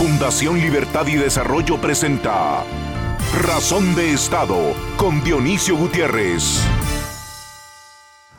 [0.00, 2.64] Fundación Libertad y Desarrollo presenta
[3.44, 4.56] Razón de Estado
[4.96, 6.62] con Dionisio Gutiérrez.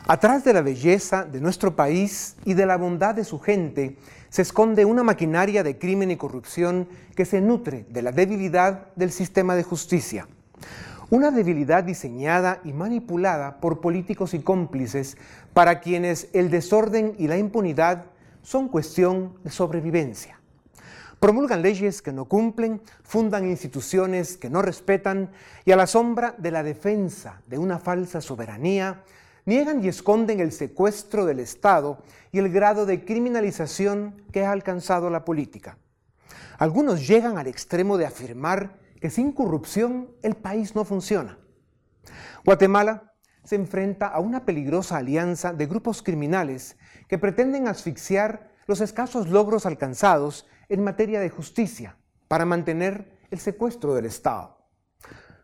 [0.08, 3.96] Atrás de la belleza de nuestro país y de la bondad de su gente
[4.28, 9.12] se esconde una maquinaria de crimen y corrupción que se nutre de la debilidad del
[9.12, 10.26] sistema de justicia.
[11.10, 15.16] Una debilidad diseñada y manipulada por políticos y cómplices
[15.54, 18.06] para quienes el desorden y la impunidad
[18.42, 20.41] son cuestión de sobrevivencia.
[21.22, 25.30] Promulgan leyes que no cumplen, fundan instituciones que no respetan
[25.64, 29.04] y a la sombra de la defensa de una falsa soberanía,
[29.44, 35.10] niegan y esconden el secuestro del Estado y el grado de criminalización que ha alcanzado
[35.10, 35.78] la política.
[36.58, 41.38] Algunos llegan al extremo de afirmar que sin corrupción el país no funciona.
[42.44, 43.14] Guatemala
[43.44, 46.76] se enfrenta a una peligrosa alianza de grupos criminales
[47.06, 53.94] que pretenden asfixiar los escasos logros alcanzados en materia de justicia para mantener el secuestro
[53.94, 54.56] del Estado.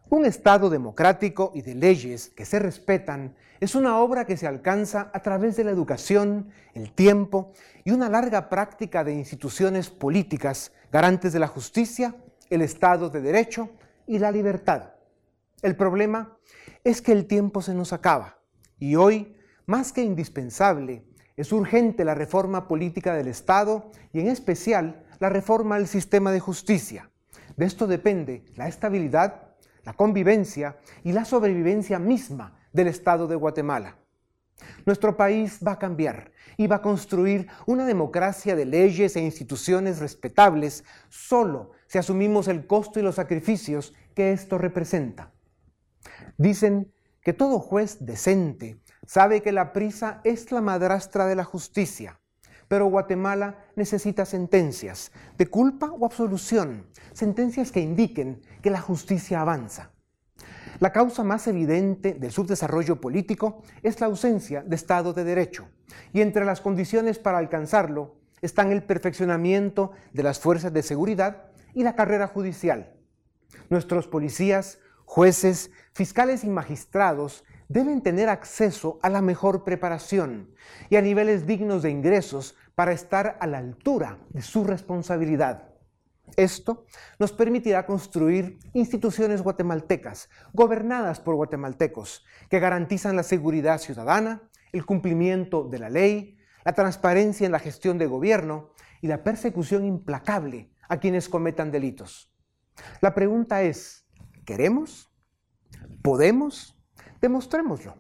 [0.09, 5.11] Un Estado democrático y de leyes que se respetan es una obra que se alcanza
[5.13, 7.53] a través de la educación, el tiempo
[7.85, 12.17] y una larga práctica de instituciones políticas garantes de la justicia,
[12.49, 13.69] el Estado de Derecho
[14.07, 14.95] y la libertad.
[15.61, 16.39] El problema
[16.85, 18.39] es que el tiempo se nos acaba
[18.79, 21.05] y hoy, más que indispensable,
[21.37, 26.41] es urgente la reforma política del Estado y en especial la reforma al sistema de
[26.41, 27.11] justicia.
[27.57, 29.49] De esto depende la estabilidad,
[29.85, 33.97] la convivencia y la sobrevivencia misma del Estado de Guatemala.
[34.87, 39.99] Nuestro país va a cambiar y va a construir una democracia de leyes e instituciones
[39.99, 45.33] respetables solo si asumimos el costo y los sacrificios que esto representa.
[46.37, 52.21] Dicen que todo juez decente sabe que la prisa es la madrastra de la justicia
[52.69, 59.91] pero Guatemala necesita sentencias de culpa o absolución, sentencias que indiquen que la justicia avanza.
[60.79, 65.69] La causa más evidente del subdesarrollo político es la ausencia de Estado de Derecho,
[66.13, 71.83] y entre las condiciones para alcanzarlo están el perfeccionamiento de las fuerzas de seguridad y
[71.83, 72.95] la carrera judicial.
[73.71, 80.55] Nuestros policías, jueces, fiscales y magistrados deben tener acceso a la mejor preparación
[80.89, 85.69] y a niveles dignos de ingresos para estar a la altura de su responsabilidad.
[86.37, 86.87] Esto
[87.19, 94.43] nos permitirá construir instituciones guatemaltecas, gobernadas por guatemaltecos, que garantizan la seguridad ciudadana,
[94.73, 99.85] el cumplimiento de la ley, la transparencia en la gestión de gobierno y la persecución
[99.85, 102.33] implacable a quienes cometan delitos.
[103.01, 104.07] La pregunta es,
[104.45, 105.11] ¿queremos?
[106.03, 106.78] ¿Podemos?
[107.21, 107.97] Demostrémoslo.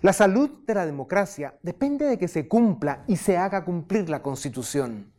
[0.00, 4.22] La salud de la democracia depende de que se cumpla y se haga cumplir la
[4.22, 5.12] Constitución.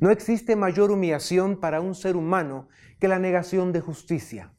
[0.00, 4.52] No existe mayor humillación para un ser humano que la negación de justicia.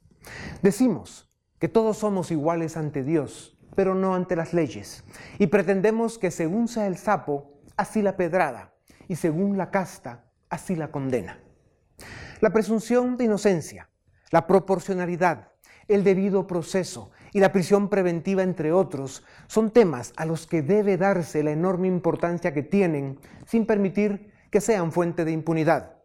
[0.61, 1.29] Decimos
[1.59, 5.03] que todos somos iguales ante Dios, pero no ante las leyes,
[5.39, 8.73] y pretendemos que según sea el sapo, así la pedrada,
[9.07, 11.39] y según la casta, así la condena.
[12.39, 13.89] La presunción de inocencia,
[14.31, 15.51] la proporcionalidad,
[15.88, 20.97] el debido proceso y la prisión preventiva, entre otros, son temas a los que debe
[20.97, 25.97] darse la enorme importancia que tienen sin permitir que sean fuente de impunidad.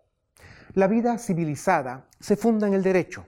[0.74, 3.26] La vida civilizada se funda en el derecho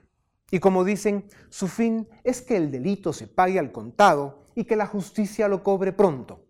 [0.51, 4.75] y como dicen, su fin es que el delito se pague al contado y que
[4.75, 6.45] la justicia lo cobre pronto.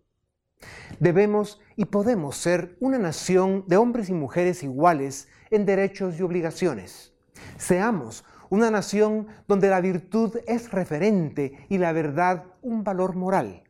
[0.98, 7.12] Debemos y podemos ser una nación de hombres y mujeres iguales en derechos y obligaciones.
[7.56, 13.62] Seamos una nación donde la virtud es referente y la verdad un valor moral.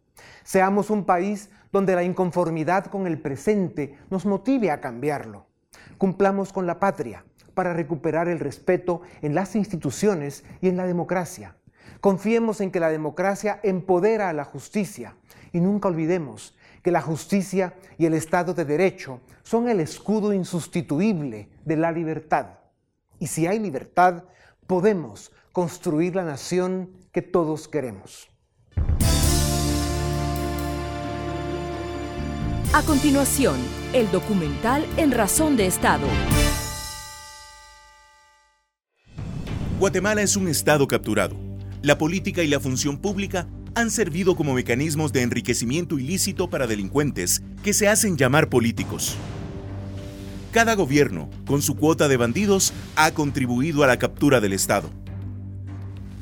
[0.44, 5.46] Seamos un país donde la inconformidad con el presente nos motive a cambiarlo.
[5.98, 7.24] Cumplamos con la patria
[7.54, 11.56] para recuperar el respeto en las instituciones y en la democracia.
[12.00, 15.16] Confiemos en que la democracia empodera a la justicia
[15.52, 21.48] y nunca olvidemos que la justicia y el Estado de Derecho son el escudo insustituible
[21.64, 22.60] de la libertad.
[23.18, 24.24] Y si hay libertad,
[24.68, 28.28] podemos construir la nación que todos queremos.
[32.74, 33.56] A continuación,
[33.94, 36.06] el documental En Razón de Estado.
[39.80, 41.34] Guatemala es un Estado capturado.
[41.80, 47.42] La política y la función pública han servido como mecanismos de enriquecimiento ilícito para delincuentes
[47.62, 49.16] que se hacen llamar políticos.
[50.58, 54.90] Cada gobierno, con su cuota de bandidos, ha contribuido a la captura del Estado.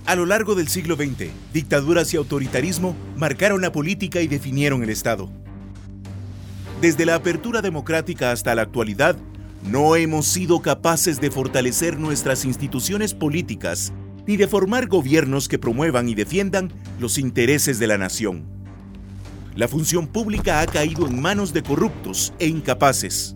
[0.04, 4.90] A lo largo del siglo XX, dictaduras y autoritarismo marcaron la política y definieron el
[4.90, 5.30] Estado.
[6.82, 9.16] Desde la apertura democrática hasta la actualidad,
[9.64, 13.94] no hemos sido capaces de fortalecer nuestras instituciones políticas
[14.26, 18.44] ni de formar gobiernos que promuevan y defiendan los intereses de la nación.
[19.54, 23.35] La función pública ha caído en manos de corruptos e incapaces.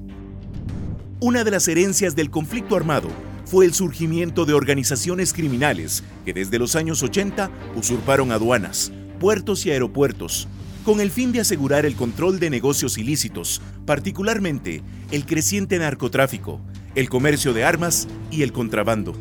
[1.22, 3.10] Una de las herencias del conflicto armado
[3.44, 9.70] fue el surgimiento de organizaciones criminales que desde los años 80 usurparon aduanas, puertos y
[9.70, 10.48] aeropuertos,
[10.82, 16.58] con el fin de asegurar el control de negocios ilícitos, particularmente el creciente narcotráfico,
[16.94, 19.14] el comercio de armas y el contrabando.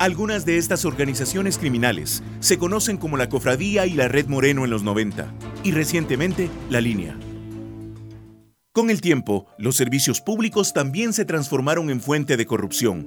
[0.00, 4.70] Algunas de estas organizaciones criminales se conocen como la Cofradía y la Red Moreno en
[4.70, 7.16] los 90 y recientemente la Línea.
[8.74, 13.06] Con el tiempo, los servicios públicos también se transformaron en fuente de corrupción.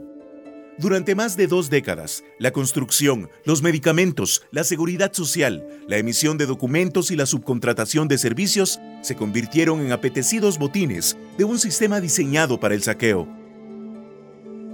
[0.77, 6.45] Durante más de dos décadas, la construcción, los medicamentos, la seguridad social, la emisión de
[6.45, 12.59] documentos y la subcontratación de servicios se convirtieron en apetecidos botines de un sistema diseñado
[12.59, 13.27] para el saqueo.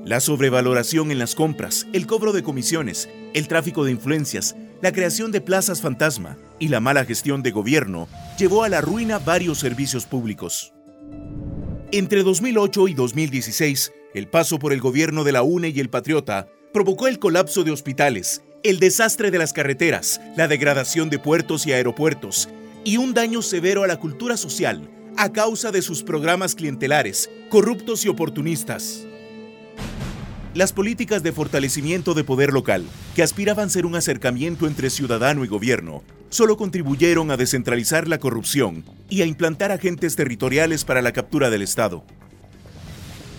[0.03, 5.31] La sobrevaloración en las compras, el cobro de comisiones, el tráfico de influencias, la creación
[5.31, 10.05] de plazas fantasma y la mala gestión de gobierno llevó a la ruina varios servicios
[10.05, 10.73] públicos.
[11.93, 16.47] Entre 2008 y 2016, el paso por el gobierno de la UNE y el Patriota
[16.71, 21.73] provocó el colapso de hospitales, el desastre de las carreteras, la degradación de puertos y
[21.73, 22.47] aeropuertos
[22.85, 28.05] y un daño severo a la cultura social a causa de sus programas clientelares, corruptos
[28.05, 29.05] y oportunistas.
[30.53, 35.47] Las políticas de fortalecimiento de poder local, que aspiraban ser un acercamiento entre ciudadano y
[35.47, 41.49] gobierno, solo contribuyeron a descentralizar la corrupción y a implantar agentes territoriales para la captura
[41.49, 42.03] del Estado.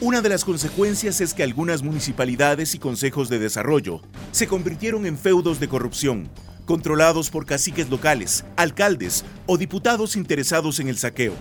[0.00, 4.00] Una de las consecuencias es que algunas municipalidades y consejos de desarrollo
[4.30, 6.30] se convirtieron en feudos de corrupción,
[6.64, 11.34] controlados por caciques locales, alcaldes o diputados interesados en el saqueo.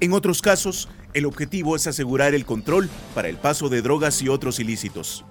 [0.00, 4.28] En otros casos, el objetivo es asegurar el control para el paso de drogas y
[4.28, 5.24] otros ilícitos.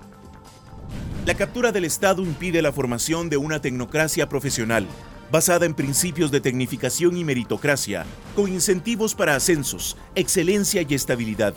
[1.28, 4.88] La captura del Estado impide la formación de una tecnocracia profesional,
[5.32, 8.04] basada en principios de tecnificación y meritocracia,
[8.36, 11.54] con incentivos para ascensos, excelencia y estabilidad.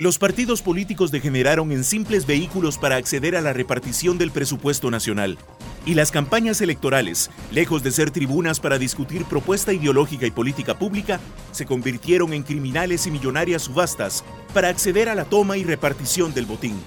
[0.00, 5.38] Los partidos políticos degeneraron en simples vehículos para acceder a la repartición del presupuesto nacional.
[5.84, 11.18] Y las campañas electorales, lejos de ser tribunas para discutir propuesta ideológica y política pública,
[11.50, 14.24] se convirtieron en criminales y millonarias subastas
[14.54, 16.80] para acceder a la toma y repartición del botín.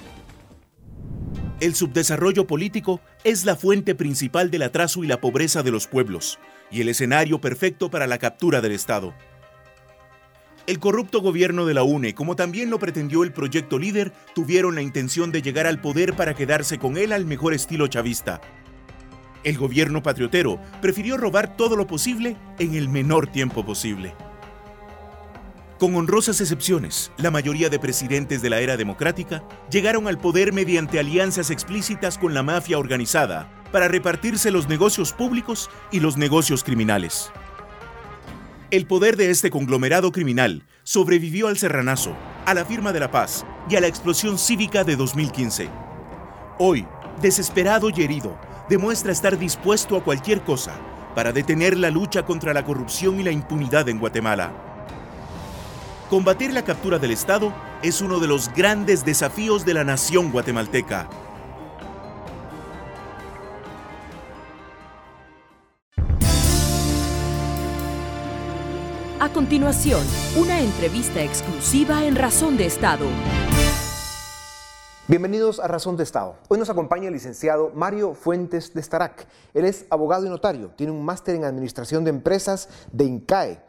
[1.60, 6.40] El subdesarrollo político es la fuente principal del atraso y la pobreza de los pueblos,
[6.72, 9.14] y el escenario perfecto para la captura del Estado.
[10.68, 14.82] El corrupto gobierno de la UNE, como también lo pretendió el proyecto líder, tuvieron la
[14.82, 18.42] intención de llegar al poder para quedarse con él al mejor estilo chavista,
[19.44, 24.14] el gobierno patriotero prefirió robar todo lo posible en el menor tiempo posible.
[25.80, 31.00] Con honrosas excepciones, la mayoría de presidentes de la era democrática llegaron al poder mediante
[31.00, 37.32] alianzas explícitas con la mafia organizada para repartirse los negocios públicos y los negocios criminales.
[38.72, 42.16] El poder de este conglomerado criminal sobrevivió al serranazo,
[42.46, 45.68] a la firma de la paz y a la explosión cívica de 2015.
[46.58, 46.88] Hoy,
[47.22, 48.40] desesperado y herido,
[48.70, 50.72] demuestra estar dispuesto a cualquier cosa
[51.14, 54.54] para detener la lucha contra la corrupción y la impunidad en Guatemala.
[56.10, 61.10] Combatir la captura del Estado es uno de los grandes desafíos de la nación guatemalteca.
[69.22, 70.02] A continuación,
[70.36, 73.06] una entrevista exclusiva en Razón de Estado.
[75.08, 76.38] Bienvenidos a Razón de Estado.
[76.48, 79.28] Hoy nos acompaña el licenciado Mario Fuentes de Starac.
[79.54, 83.62] Él es abogado y notario, tiene un máster en Administración de Empresas de INCAE.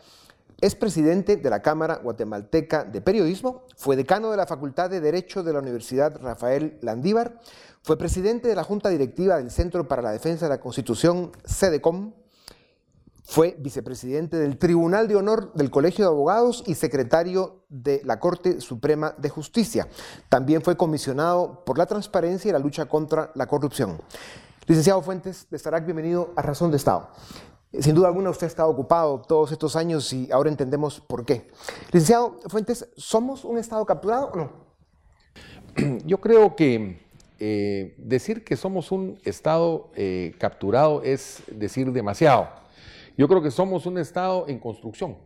[0.62, 5.42] Es presidente de la Cámara Guatemalteca de Periodismo, fue decano de la Facultad de Derecho
[5.42, 7.38] de la Universidad Rafael Landívar,
[7.82, 12.14] fue presidente de la Junta Directiva del Centro para la Defensa de la Constitución, CEDECOM,
[13.24, 18.60] fue vicepresidente del Tribunal de Honor del Colegio de Abogados y secretario de la Corte
[18.60, 19.88] Suprema de Justicia.
[20.28, 24.00] También fue comisionado por la transparencia y la lucha contra la corrupción.
[24.66, 27.08] Licenciado Fuentes de Starac, bienvenido a Razón de Estado.
[27.80, 31.48] Sin duda alguna usted ha estado ocupado todos estos años y ahora entendemos por qué.
[31.86, 34.52] Licenciado Fuentes, ¿somos un Estado capturado o no?
[36.04, 37.00] Yo creo que
[37.38, 42.61] eh, decir que somos un Estado eh, capturado es decir demasiado.
[43.22, 45.16] Yo creo que somos un Estado en construcción.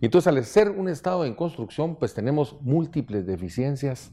[0.00, 4.10] Y entonces al ser un Estado en construcción, pues tenemos múltiples deficiencias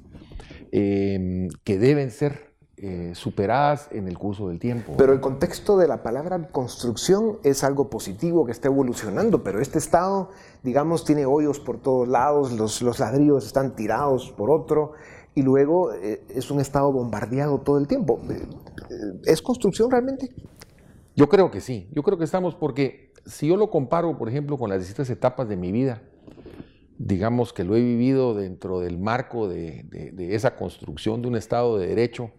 [0.71, 4.93] em, que deben ser eh, superadas en el curso del tiempo.
[4.95, 9.79] Pero el contexto de la palabra construcción es algo positivo que está evolucionando, pero este
[9.79, 10.29] estado,
[10.61, 14.91] digamos, tiene hoyos por todos lados, los, los ladrillos están tirados por otro,
[15.35, 18.21] y luego eh, es un estado bombardeado todo el tiempo.
[18.29, 18.47] Eh,
[19.25, 20.29] ¿Es construcción realmente?
[21.15, 24.57] Yo creo que sí, yo creo que estamos porque si yo lo comparo, por ejemplo,
[24.57, 26.01] con las distintas etapas de mi vida,
[26.97, 29.85] digamos que lo he vivido dentro del marco de,
[30.17, 32.31] esa construcción de un Estado de Derecho,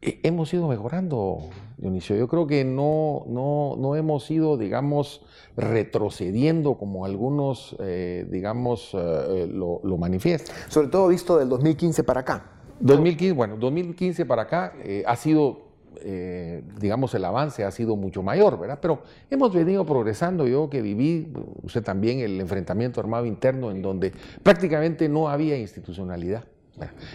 [0.00, 2.16] hemos ido mejorando, Dionisio.
[2.16, 5.22] Yo creo que no, no, no hemos ido, digamos,
[5.56, 10.56] retrocediendo como algunos, eh, digamos, eh, lo, lo, manifiestan.
[10.68, 12.60] Sobre todo visto del 2015 para acá.
[12.80, 15.69] 2015, bueno, 2015 para acá eh, ha sido
[16.02, 18.78] eh, digamos, el avance ha sido mucho mayor, ¿verdad?
[18.80, 20.46] Pero hemos venido progresando.
[20.46, 26.44] Yo que viví, usted también, el enfrentamiento armado interno en donde prácticamente no había institucionalidad.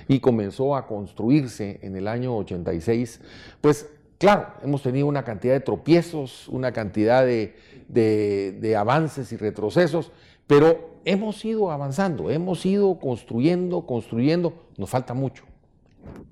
[0.08, 3.20] Y comenzó a construirse en el año 86,
[3.62, 3.90] pues
[4.20, 7.56] claro, hemos tenido una cantidad de tropiezos, una cantidad de,
[7.88, 10.12] de avances y retrocesos,
[10.46, 15.46] pero hemos ido avanzando, hemos ido construyendo, construyendo, nos falta mucho.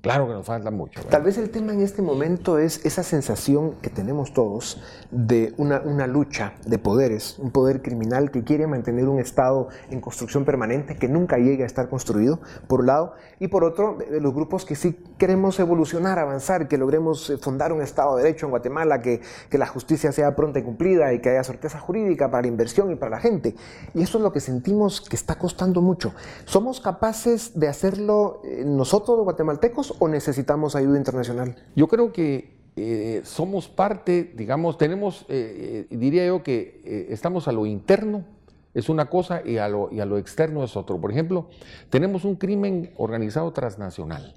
[0.03, 1.01] Claro que nos falta mucho.
[1.06, 6.08] Tal vez el tema en este momento es esa sensación que tenemos todos de una,
[6.08, 11.08] lucha de poderes, un poder criminal que quiere mantener un Estado en construcción permanente que
[11.08, 15.00] nunca llegue a estar construido, por un lado, y por otro, los grupos que sí
[15.18, 19.58] queremos evolucionar, avanzar, que logremos eh, fundar un Estado de Derecho en Guatemala, que, que
[19.58, 22.96] la justicia sea pronta y cumplida y que haya certeza jurídica para la inversión y
[22.96, 23.56] para la gente.
[23.94, 26.13] Y eso es lo que sentimos que está costando mucho.
[26.44, 29.62] ¿Somos capaces de hacerlo eh, nosotros, los guatemaltecos,
[30.00, 31.55] o necesitamos ayuda internacional?
[31.75, 37.51] Yo creo que eh, somos parte, digamos, tenemos, eh, eh, diría yo que estamos a
[37.51, 38.25] lo interno,
[38.74, 41.00] es una cosa, y a, lo, y a lo externo es otro.
[41.00, 41.50] Por ejemplo,
[41.89, 44.34] tenemos un crimen organizado transnacional.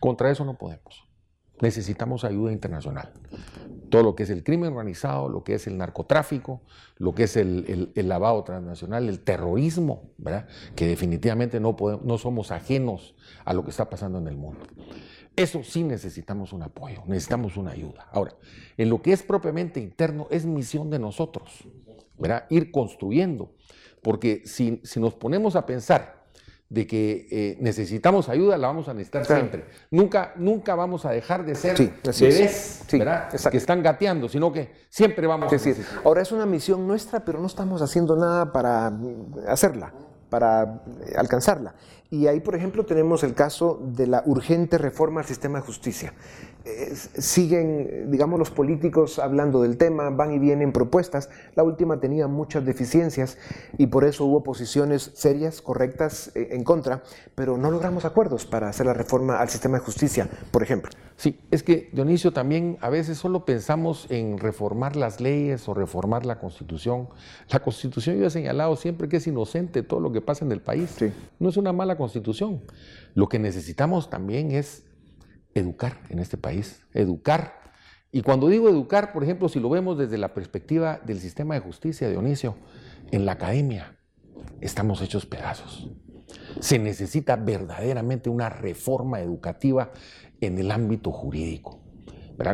[0.00, 1.06] Contra eso no podemos.
[1.60, 3.12] Necesitamos ayuda internacional.
[3.94, 6.62] Todo lo que es el crimen organizado, lo que es el narcotráfico,
[6.98, 10.48] lo que es el, lavado transnacional, el terrorismo, ¿verdad?
[10.74, 14.66] que definitivamente no, podemos, no somos ajenos a lo que está pasando en el mundo.
[15.36, 18.08] Eso sí necesitamos un apoyo, necesitamos una ayuda.
[18.10, 18.34] Ahora,
[18.76, 21.62] en lo que es propiamente interno, es misión de nosotros,
[22.18, 22.46] ¿verdad?
[22.50, 23.54] Ir construyendo.
[24.02, 26.23] Porque si, si nos ponemos a pensar
[26.68, 29.64] de que eh, necesitamos ayuda, la vamos a necesitar siempre.
[29.90, 31.76] Nunca, nunca vamos a dejar de ser
[32.20, 35.84] bebés que están gateando, sino que siempre vamos a decir.
[36.04, 38.92] Ahora es una misión nuestra, pero no estamos haciendo nada para
[39.46, 39.92] hacerla
[40.34, 41.74] para eh, alcanzarla.
[42.14, 46.14] Y ahí, por ejemplo, tenemos el caso de la urgente reforma al sistema de justicia.
[47.18, 51.28] siguen, digamos, los políticos hablando del tema, van y vienen propuestas.
[51.56, 53.36] La última tenía muchas deficiencias
[53.78, 57.02] y por eso hubo posiciones serias, correctas, eh, en contra,
[57.34, 60.90] pero no logramos acuerdos para hacer la reforma al sistema de justicia, por ejemplo.
[61.16, 66.26] Sí, es que, Dionisio, también a veces solo pensamos en reformar las leyes o reformar
[66.26, 67.08] la Constitución.
[67.50, 70.60] La Constitución yo he señalado siempre que es inocente todo lo que pasa en el
[70.60, 70.96] país.
[71.38, 72.03] No es una mala Constitución.
[73.14, 74.84] Lo que necesitamos también es
[75.54, 77.62] educar en este país, educar.
[78.12, 81.60] Y cuando digo educar, por ejemplo, si lo vemos desde la perspectiva del sistema de
[81.60, 82.56] justicia, Dionisio,
[83.10, 83.96] en la academia
[84.60, 85.90] estamos hechos pedazos.
[86.60, 89.92] Se necesita verdaderamente una reforma educativa
[90.40, 91.80] en el ámbito jurídico.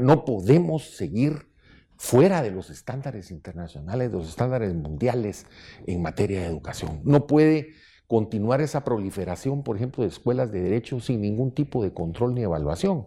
[0.00, 1.50] No podemos seguir
[1.96, 5.46] fuera de los estándares internacionales, de los estándares mundiales
[5.86, 7.00] en materia de educación.
[7.04, 7.74] No puede
[8.10, 12.42] continuar esa proliferación, por ejemplo, de escuelas de derecho sin ningún tipo de control ni
[12.42, 13.04] evaluación.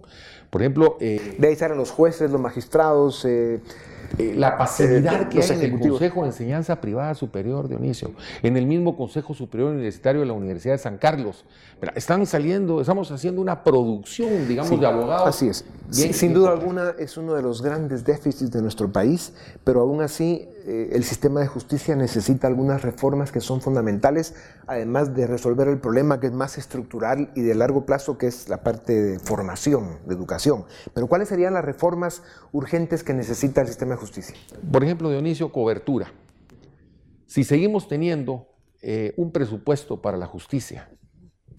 [0.53, 0.98] Por ejemplo...
[1.00, 3.25] Eh, de ahí salen los jueces, los magistrados...
[3.25, 3.60] Eh,
[4.19, 8.12] eh, la pasividad que hay en el Consejo de Enseñanza Privada Superior, Dionisio,
[8.43, 11.45] en el mismo Consejo Superior Universitario de la Universidad de San Carlos.
[11.95, 15.27] Están saliendo, estamos haciendo una producción, digamos, de abogados.
[15.27, 15.65] Así es.
[15.89, 19.33] sin duda alguna es uno de los grandes déficits de nuestro país,
[19.63, 24.36] pero aún así eh, el sistema de justicia necesita algunas reformas que son fundamentales,
[24.67, 28.48] además de resolver el problema que es más estructural y de largo plazo, que es
[28.48, 30.43] la parte de formación, de educación.
[30.94, 34.36] Pero ¿cuáles serían las reformas urgentes que necesita el sistema de justicia?
[34.72, 36.12] Por ejemplo, Dionisio, cobertura.
[37.26, 38.48] Si seguimos teniendo
[38.82, 40.90] eh, un presupuesto para la justicia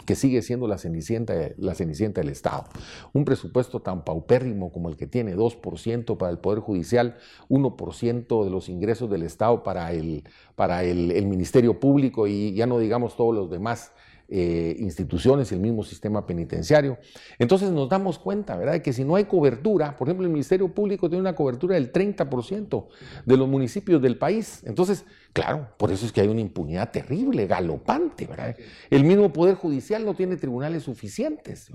[0.04, 2.64] que sigue siendo la cenicienta, la cenicienta del Estado.
[3.12, 7.16] Un presupuesto tan paupérrimo como el que tiene 2% para el Poder Judicial,
[7.48, 10.24] 1% de los ingresos del Estado para, el,
[10.56, 13.92] para el, Ministerio Público y ya no digamos todos los demás
[14.28, 16.98] eh, instituciones, el mismo sistema penitenciario.
[17.38, 20.68] Entonces nos damos cuenta, ¿verdad?, de que si no hay cobertura, por ejemplo, el Ministerio
[20.68, 22.86] Público tiene una cobertura del 30%
[23.26, 24.62] de los municipios del país.
[24.64, 25.04] Entonces,
[25.34, 28.56] claro, por eso es que hay una impunidad terrible, galopante, ¿verdad?
[28.88, 31.70] El mismo Poder Judicial no tiene tribunales suficientes,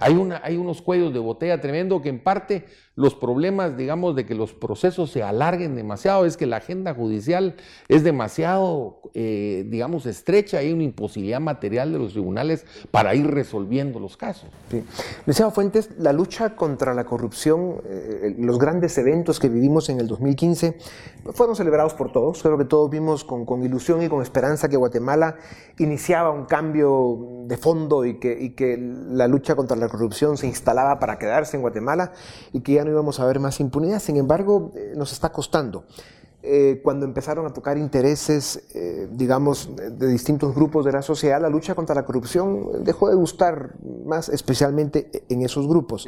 [0.00, 2.64] Hay, una, hay unos cuellos de botella tremendo que en parte
[2.96, 7.56] los problemas, digamos, de que los procesos se alarguen demasiado, es que la agenda judicial
[7.88, 14.00] es demasiado, eh, digamos, estrecha, hay una imposibilidad material de los tribunales para ir resolviendo
[14.00, 14.48] los casos.
[14.70, 14.82] Sí.
[15.52, 20.78] Fuentes, la lucha contra la corrupción, eh, los grandes eventos que vivimos en el 2015
[21.34, 24.76] fueron celebrados por todos, creo que todos vimos con, con ilusión y con esperanza que
[24.76, 25.36] Guatemala
[25.78, 30.46] iniciaba un cambio de fondo y que, y que la lucha contra la corrupción se
[30.46, 32.12] instalaba para quedarse en Guatemala
[32.52, 34.00] y que ya no íbamos a ver más impunidad.
[34.00, 35.84] Sin embargo, eh, nos está costando.
[36.42, 41.48] Eh, cuando empezaron a tocar intereses, eh, digamos, de distintos grupos de la sociedad, la
[41.48, 43.74] lucha contra la corrupción dejó de gustar
[44.04, 46.06] más, especialmente en esos grupos.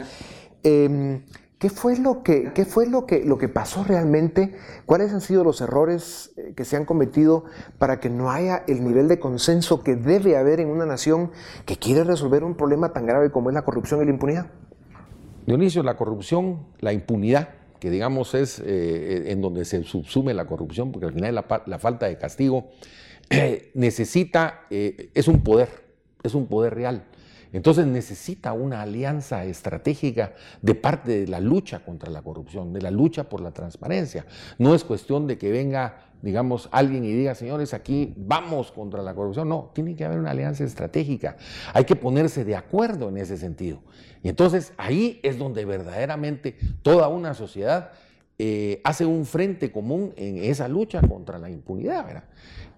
[1.59, 4.55] ¿Qué fue, lo que, qué fue lo, que, lo que pasó realmente?
[4.87, 7.47] ¿Cuáles han sido los errores que se han cometido
[7.79, 11.33] para que no haya el nivel de consenso que debe haber en una nación
[11.67, 14.47] que quiere resolver un problema tan grave como es la corrupción y la impunidad?
[15.47, 17.49] Dionisio, la corrupción, la impunidad,
[17.81, 21.79] que digamos es eh, en donde se subsume la corrupción, porque al final la, la
[21.81, 22.69] falta de castigo,
[23.75, 25.69] necesita, eh, es un poder,
[26.23, 27.05] es un poder real.
[27.53, 32.91] Entonces necesita una alianza estratégica de parte de la lucha contra la corrupción, de la
[32.91, 34.27] lucha por la transparencia.
[34.59, 39.15] No es cuestión de que venga, digamos, alguien y diga, señores, aquí vamos contra la
[39.15, 39.49] corrupción.
[39.49, 41.37] No, tiene que haber una alianza estratégica.
[41.73, 43.81] Hay que ponerse de acuerdo en ese sentido.
[44.23, 47.93] Y entonces ahí es donde verdaderamente toda una sociedad
[48.41, 52.25] eh, hace un frente común en esa lucha contra la impunidad.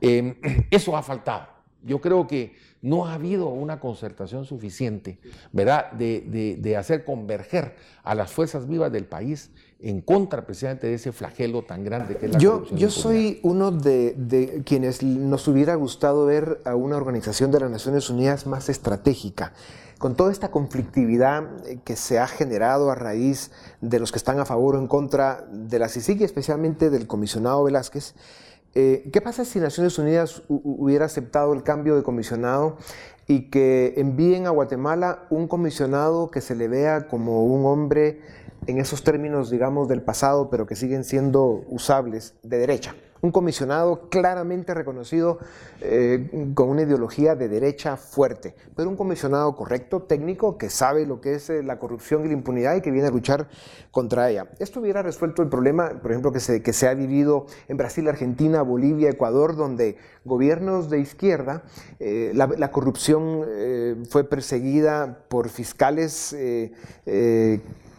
[0.00, 0.36] Em,
[0.70, 1.48] eso ha faltado.
[1.82, 5.18] Yo creo que no ha habido una concertación suficiente,
[5.52, 11.12] ¿verdad?, de, hacer converger a las fuerzas vivas del país en contra precisamente de ese
[11.12, 12.78] flagelo tan grande que es la yo, corrupción.
[12.78, 18.08] Yo soy uno de, quienes nos hubiera gustado ver a una organización de las Naciones
[18.08, 19.52] Unidas más estratégica
[19.98, 21.44] con toda esta conflictividad
[21.84, 23.50] que se ha generado a raíz
[23.82, 27.64] de los que están a favor o en contra de la CICIG, especialmente del comisionado
[27.64, 28.14] Velázquez,
[28.74, 32.76] eh, ¿Qué pasa si Naciones Unidas hubiera aceptado el cambio de comisionado
[33.26, 38.20] y que envíen a Guatemala un comisionado que se le vea como un hombre
[38.66, 42.94] en esos términos, digamos, del pasado, pero que siguen siendo usables, de derecha?
[43.22, 45.38] Un comisionado claramente reconocido
[45.80, 51.20] eh, con una ideología de derecha fuerte, pero un comisionado correcto, técnico, que sabe lo
[51.20, 53.48] que es eh, la corrupción y la impunidad y que viene a luchar
[53.90, 54.48] contra ella.
[54.58, 58.08] Esto hubiera resuelto el problema, por ejemplo, que se, que se ha vivido en Brasil,
[58.08, 61.62] Argentina, Bolivia, Ecuador, donde gobiernos de izquierda,
[61.98, 63.44] eh, la, corrupción
[64.08, 66.34] fue perseguida por fiscales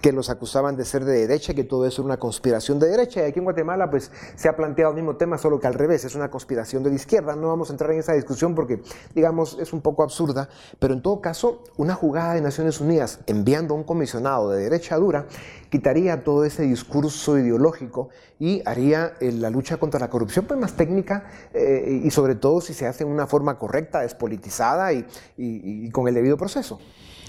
[0.01, 3.21] que los acusaban de ser de derecha, que todo eso era una conspiración de derecha.
[3.21, 6.03] Y aquí en Guatemala pues se ha planteado el mismo tema, solo que al revés,
[6.03, 7.35] es una conspiración de la izquierda.
[7.35, 8.81] No vamos a entrar en esa discusión porque,
[9.13, 13.75] digamos, es un poco absurda, pero en todo caso, una jugada de Naciones Unidas enviando
[13.75, 15.27] a un comisionado de derecha dura
[15.69, 18.09] quitaría todo ese discurso ideológico
[18.39, 22.59] y haría eh, la lucha contra la corrupción pues, más técnica eh, y sobre todo
[22.59, 25.05] si se hace en una forma correcta, despolitizada y,
[25.37, 26.79] y con el debido proceso.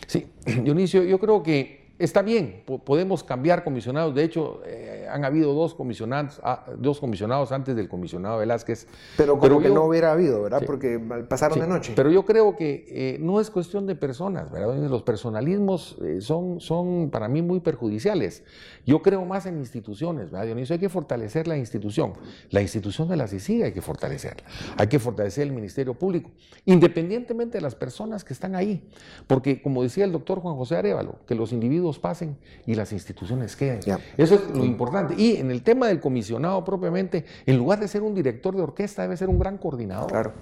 [0.07, 4.13] Sí, Dionisio, yo creo que Está bien, podemos cambiar comisionados.
[4.13, 8.89] De hecho, eh, han habido dos comisionados, ah, dos comisionados antes del comisionado Velázquez.
[9.17, 10.65] Pero como que no hubiera habido, ¿verdad?
[10.67, 11.93] Porque pasaron de noche.
[11.95, 14.75] Pero yo creo que eh, no es cuestión de personas, ¿verdad?
[14.91, 18.43] Los personalismos eh, son, son para mí muy perjudiciales.
[18.85, 20.75] Yo creo más en instituciones, ¿verdad, Dionisio?
[20.75, 22.15] Hay que fortalecer la institución.
[22.51, 24.43] La institución de la CICIG hay que fortalecerla.
[24.77, 26.33] Hay que fortalecer el Ministerio Público,
[26.65, 28.89] independientemente de las personas que están ahí.
[29.29, 33.57] Porque, como decía el doctor Juan José Arevalo, que los individuos pasen y las instituciones
[33.57, 33.81] queden.
[34.17, 35.15] Eso es lo importante.
[35.17, 39.03] Y en el tema del comisionado propiamente, en lugar de ser un director de orquesta,
[39.03, 40.11] debe ser un gran coordinador.
[40.11, 40.33] Claro.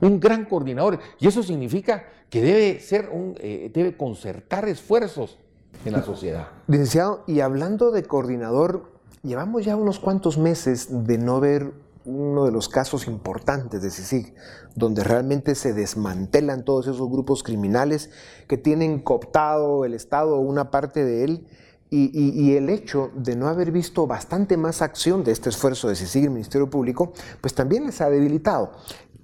[0.00, 0.98] Un gran coordinador.
[1.18, 5.38] Y eso significa que debe ser un, eh, debe concertar esfuerzos
[5.84, 6.48] en la sociedad.
[6.66, 11.72] Licenciado, y hablando de coordinador, llevamos ya unos cuantos meses de no ver
[12.08, 14.34] uno de los casos importantes de CICIG,
[14.74, 18.10] donde realmente se desmantelan todos esos grupos criminales
[18.48, 21.46] que tienen cooptado el Estado o una parte de él.
[21.90, 26.24] Y, el hecho de no haber visto bastante más acción de este esfuerzo de CICIG,
[26.24, 28.72] el Ministerio Público, pues también les ha debilitado.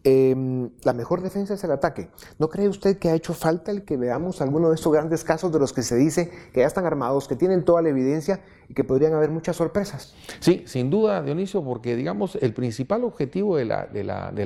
[0.06, 2.10] Em, la mejor defensa es el ataque.
[2.38, 5.50] ¿No cree usted que ha hecho falta el que veamos alguno de estos grandes casos
[5.50, 8.74] de los que se dice que ya están armados, que tienen toda la evidencia y
[8.74, 10.14] que podrían haber muchas sorpresas?
[10.40, 14.42] Sí, sin duda, Dionisio, porque digamos el principal objetivo de la, de la, de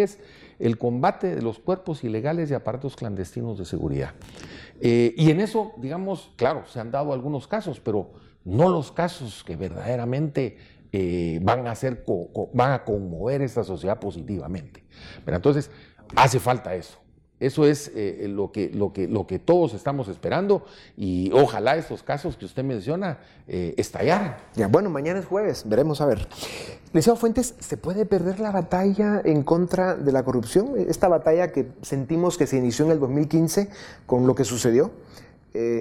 [0.00, 0.18] es
[0.60, 4.12] el combate de los cuerpos ilegales y aparatos clandestinos de seguridad.
[4.80, 8.12] Eh, y en eso, digamos, claro, se han dado algunos casos, pero
[8.44, 10.56] no los casos que verdaderamente
[10.92, 12.04] eh, van, a hacer,
[12.52, 14.82] van a conmover esta sociedad positivamente.
[15.24, 15.70] Pero entonces,
[16.16, 16.98] hace falta eso.
[17.38, 22.02] Eso es eh, lo, que, lo, que, lo que todos estamos esperando y ojalá estos
[22.02, 24.36] casos que usted menciona eh, estallaran.
[24.56, 26.28] Ya, bueno, mañana es jueves, veremos a ver.
[26.92, 30.74] Liceo Fuentes, ¿se puede perder la batalla en contra de la corrupción?
[30.76, 33.70] Esta batalla que sentimos que se inició en el 2015
[34.06, 34.90] con lo que sucedió.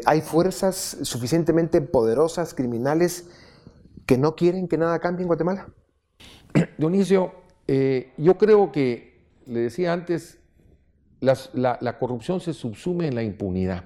[0.06, 3.26] ¿Hay fuerzas suficientemente poderosas, criminales,
[4.10, 5.69] que no quieren que nada cambie en Guatemala?
[6.80, 7.32] Dionisio,
[7.67, 10.39] eh, yo creo que, le decía antes,
[11.19, 13.84] la, corrupción se subsume en la impunidad.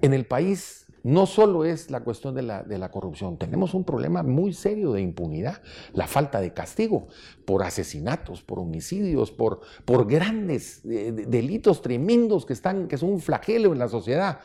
[0.00, 4.52] En el país no solo es la cuestión de la, corrupción, tenemos un problema muy
[4.52, 7.06] serio de impunidad, la falta de castigo
[7.44, 13.20] por asesinatos, por homicidios, por, por grandes eh, delitos tremendos que, están, que son un
[13.20, 14.40] flagelo en la sociedad.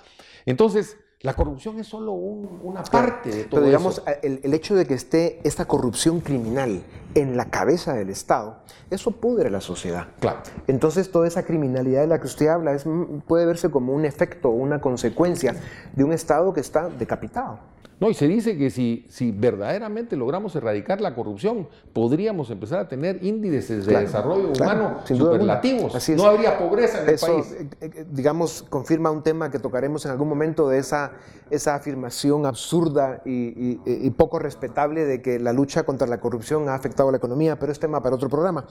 [0.45, 4.93] Entonces, la corrupción es solo una parte de todo Pero digamos, El, hecho de que
[4.93, 6.83] esté esta corrupción criminal
[7.15, 8.57] en la cabeza del Estado,
[8.91, 10.09] eso pudre la sociedad.
[10.19, 10.41] Claro.
[10.67, 12.85] Entonces, toda esa criminalidad de la que usted habla es,
[13.25, 15.55] puede verse como un efecto, una consecuencia
[15.93, 17.59] de un Estado que está decapitado.
[17.99, 22.87] No, y se dice que si, si verdaderamente logramos erradicar la corrupción, podríamos empezar a
[22.87, 26.09] tener índices de desarrollo humano superlativos.
[26.09, 27.51] No habría pobreza en el país.
[27.53, 31.13] Eh, eh, digamos, confirma un tema que tocaremos en algún momento de esa,
[31.49, 36.75] esa afirmación absurda y, y poco respetable de que la lucha contra la corrupción ha
[36.75, 38.65] afectado a la economía, pero es tema para otro programa.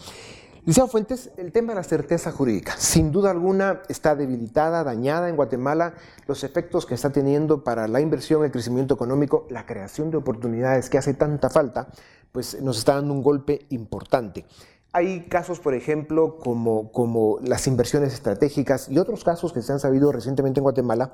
[0.67, 5.37] Licenciado Fuentes, el tema de la certeza jurídica, sin duda alguna está debilitada, dañada en
[5.37, 5.95] Guatemala,
[6.27, 10.91] los efectos que está teniendo para la inversión, el crecimiento económico, la creación de oportunidades
[10.91, 11.87] que hace tanta falta,
[12.33, 14.45] pues nos está dando un golpe importante.
[14.93, 19.79] Hay casos, por ejemplo, como, como las inversiones estratégicas y otros casos que se han
[19.79, 21.13] sabido recientemente en Guatemala,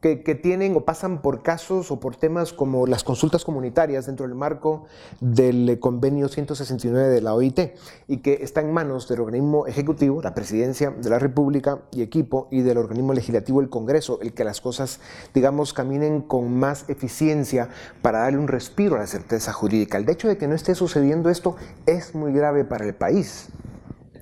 [0.00, 4.36] que, tienen o pasan por casos o por temas como las consultas comunitarias dentro del
[4.36, 4.84] marco
[5.20, 7.60] del convenio 169 de la OIT
[8.06, 12.48] y que está en manos del organismo ejecutivo, la presidencia de la República y equipo,
[12.50, 15.00] y del organismo legislativo, el Congreso, el que las cosas,
[15.34, 17.68] digamos, caminen con más eficiencia
[18.02, 19.98] para darle un respiro a la certeza jurídica.
[19.98, 21.56] El hecho de que no esté sucediendo esto
[21.86, 23.48] es muy grave para el país.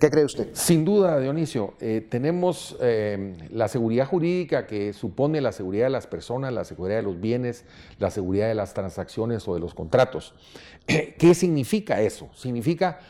[0.00, 0.50] ¿Qué cree usted?
[0.52, 6.06] Sin duda, Dionisio, eh, tenemos eh, la seguridad jurídica que supone la seguridad de las
[6.06, 7.64] personas, la seguridad de los bienes,
[7.98, 10.34] la seguridad de las transacciones o de los contratos.
[10.86, 12.28] ¿Qué significa eso?
[12.34, 13.00] Significa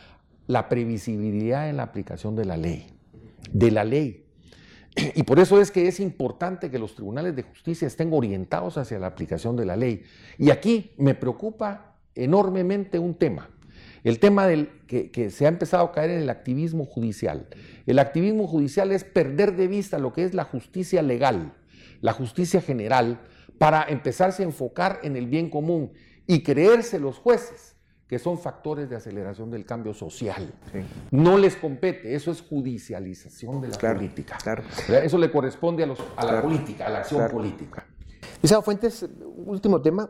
[0.47, 2.87] la previsibilidad en la aplicación de la ley,
[3.51, 4.25] de la ley.
[5.17, 8.99] Y por eso es que es importante que los tribunales de justicia estén orientados hacia
[9.01, 10.05] la aplicación de la ley.
[10.39, 13.51] Y aquí me preocupa enormemente un tema
[14.07, 17.49] el tema del que, se ha empezado a caer en el activismo judicial.
[17.87, 21.55] El activismo judicial es perder de vista lo que es la justicia legal,
[22.03, 23.21] la justicia general,
[23.59, 25.91] para empezarse a enfocar en el bien común
[26.25, 27.75] y creerse los jueces
[28.07, 30.55] que son factores de aceleración del cambio social.
[31.11, 34.39] No les compete, eso es judicialización de la política.
[35.03, 35.89] Eso le corresponde a,
[36.25, 37.85] la política, a la acción política.
[38.41, 40.09] Isao Fuentes, último tema,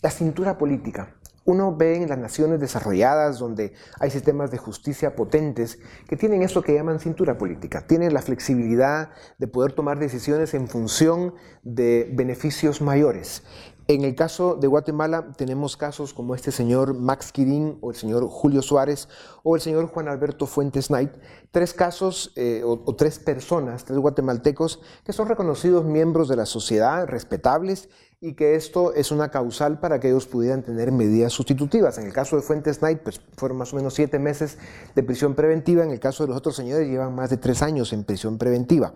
[0.00, 1.15] la cintura política.
[1.46, 5.78] Uno ve en las naciones desarrolladas donde hay sistemas de justicia potentes
[6.08, 10.68] que tienen eso que llaman cintura política, tienen la flexibilidad de poder tomar decisiones en
[10.68, 13.44] función de beneficios mayores.
[13.88, 18.26] En el caso de Guatemala tenemos casos como este señor Max Quirín o el señor
[18.26, 19.08] Julio Suárez
[19.44, 21.12] o el señor Juan Alberto Fuentes Knight,
[21.50, 27.06] tres casos eh, o, tres personas, tres guatemaltecos que son reconocidos miembros de la sociedad,
[27.06, 27.88] respetables
[28.20, 31.98] y que esto es una causal para que ellos pudieran tener medidas sustitutivas.
[31.98, 34.58] En el caso de Fuentes Knight, pues fueron más o menos siete meses
[34.94, 35.84] de prisión preventiva.
[35.84, 38.94] En el caso de los otros señores, llevan más de tres años en prisión preventiva.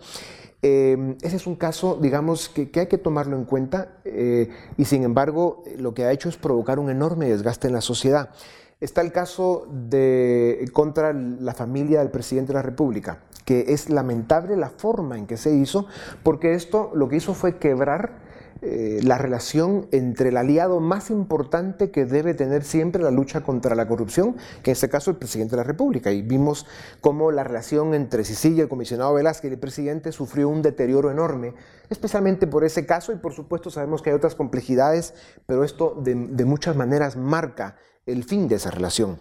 [0.63, 5.05] Eh, ese es un caso, digamos, que, hay que tomarlo en cuenta eh, y sin
[5.05, 8.31] embargo lo que ha hecho es provocar un enorme desgaste en la sociedad.
[8.81, 14.57] Está el caso de contra la familia del presidente de la República, que es lamentable
[14.57, 15.87] la forma en que se hizo,
[16.23, 18.31] porque esto lo que hizo fue quebrar
[18.63, 23.75] eh, la relación entre el aliado más importante que debe tener siempre la lucha contra
[23.75, 26.11] la corrupción, que en este caso el presidente de la República.
[26.11, 26.67] Y vimos
[27.01, 31.55] cómo la relación entre Sicilia, el comisionado Velázquez y el presidente sufrió un deterioro enorme,
[31.89, 35.15] especialmente por ese caso y por supuesto sabemos que hay otras complejidades,
[35.47, 36.15] pero esto de,
[36.45, 37.77] muchas maneras marca
[38.11, 39.19] el fin de esa relación.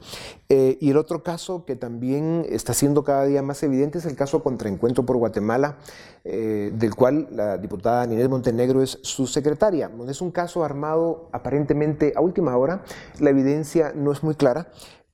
[0.49, 4.15] Eh, y el otro caso que también está siendo cada día más evidente es el
[4.15, 5.78] caso contra Encuentro por Guatemala,
[6.23, 9.91] eh, del cual la diputada Ninés Montenegro es su secretaria.
[10.08, 12.84] Es un caso armado aparentemente a última hora,
[13.19, 14.71] la evidencia no es muy clara.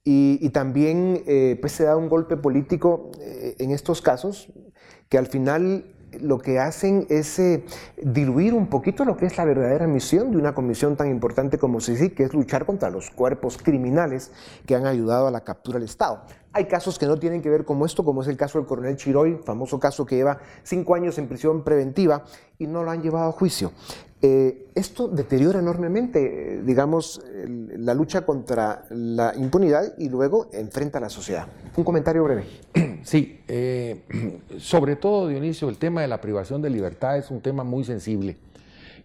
[0.07, 4.53] Y, también eh, pues se da un golpe político en estos casos
[5.09, 7.65] que al final lo que hacen es eh,
[8.01, 11.79] diluir un poquito lo que es la verdadera misión de una comisión tan importante como
[11.79, 14.31] CICI, que es luchar contra los cuerpos criminales
[14.65, 16.21] que han ayudado a la captura del Estado.
[16.53, 18.95] Hay casos que no tienen que ver con esto, como es el caso del coronel
[18.95, 22.23] Chiroy, famoso caso que lleva cinco años en prisión preventiva
[22.57, 23.73] y no lo han llevado a juicio.
[24.21, 31.09] Eh, esto deteriora enormemente, digamos, la lucha contra la impunidad y luego enfrenta a la
[31.09, 31.47] sociedad.
[31.75, 32.45] Un comentario breve.
[33.05, 34.01] Sí, eh,
[34.57, 38.37] sobre todo, Dionisio, el tema de la privación de libertad es un tema muy sensible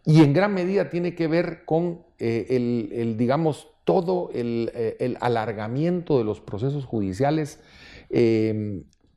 [0.06, 6.24] y en gran medida tiene que ver con eh, el, digamos, todo el, alargamiento de
[6.24, 7.58] los procesos judiciales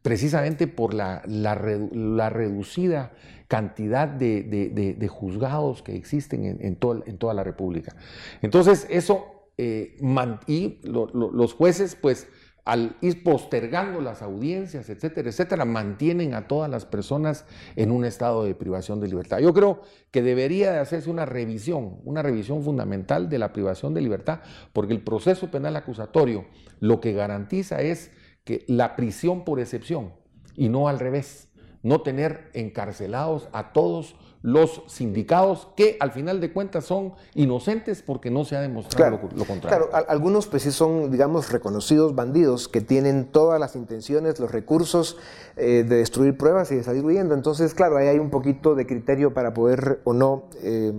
[0.01, 3.13] precisamente por la, la reducida
[3.53, 6.57] cantidad de, juzgados que existen en,
[7.05, 7.95] en, toda la República.
[8.41, 9.27] Entonces, eso,
[9.59, 9.95] eh,
[10.47, 12.27] y los jueces, pues,
[12.65, 18.43] al ir postergando las audiencias, etcétera, etcétera, mantienen a todas las personas en un estado
[18.43, 19.37] de privación de libertad.
[19.37, 24.01] Yo creo que debería de hacerse una revisión, una revisión fundamental de la privación de
[24.01, 24.39] libertad,
[24.71, 26.45] porque el proceso penal acusatorio
[26.79, 28.09] lo que garantiza es
[28.45, 30.13] que la prisión por excepción
[30.55, 31.52] y no al revés
[31.83, 38.29] no tener encarcelados a todos los sindicados que al final de cuentas son inocentes porque
[38.29, 39.89] no se ha demostrado lo, contrario.
[39.89, 45.17] Claro, algunos pues sí son, digamos, reconocidos bandidos que tienen todas las intenciones, los recursos
[45.55, 47.33] eh, de destruir pruebas y de salir huyendo.
[47.33, 50.91] Entonces, claro, ahí hay un poquito de criterio para poder o no eh,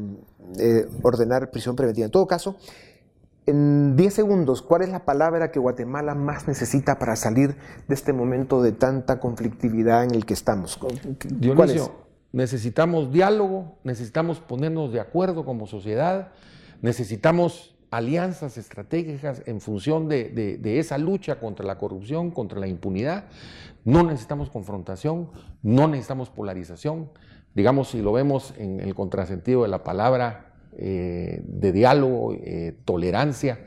[0.58, 2.06] eh, ordenar prisión preventiva.
[2.06, 2.56] En todo caso,
[3.46, 7.56] en 10 segundos, ¿cuál es la palabra que Guatemala más necesita para salir
[7.88, 10.78] de este momento de tanta conflictividad en el que estamos?
[11.28, 11.92] Dionisio,
[12.32, 16.32] necesitamos diálogo, necesitamos ponernos de acuerdo como sociedad,
[16.80, 23.26] necesitamos alianzas estratégicas en función de, esa lucha contra la corrupción, contra la impunidad.
[23.84, 25.28] No necesitamos confrontación,
[25.62, 27.10] no necesitamos polarización.
[27.54, 33.64] Digamos, si lo vemos en el contrasentido de la palabra, eh, de diálogo, eh, tolerancia.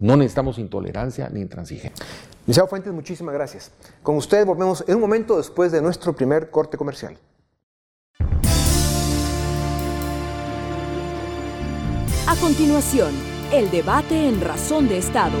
[0.00, 2.06] No necesitamos intolerancia ni intransigencia.
[2.46, 3.70] Liceo Fuentes, muchísimas gracias.
[4.02, 7.18] Con usted volvemos en un momento después de nuestro primer corte comercial.
[12.26, 13.14] A continuación,
[13.52, 15.38] el debate en Razón de Estado.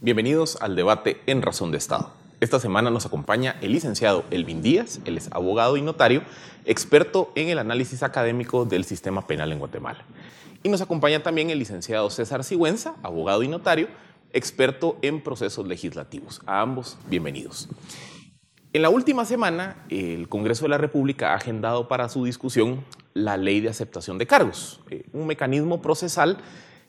[0.00, 2.19] Bienvenidos al debate en Razón de Estado.
[2.40, 6.22] Esta semana nos acompaña el licenciado Elvin Díaz, él es abogado y notario,
[6.64, 10.06] experto en el análisis académico del sistema penal en Guatemala.
[10.62, 13.88] Y nos acompaña también el licenciado César Sigüenza, abogado y notario,
[14.32, 16.40] experto en procesos legislativos.
[16.46, 17.68] A ambos, bienvenidos.
[18.72, 23.36] En la última semana, el Congreso de la República ha agendado para su discusión la
[23.36, 26.38] ley de aceptación de cargos, eh, un mecanismo procesal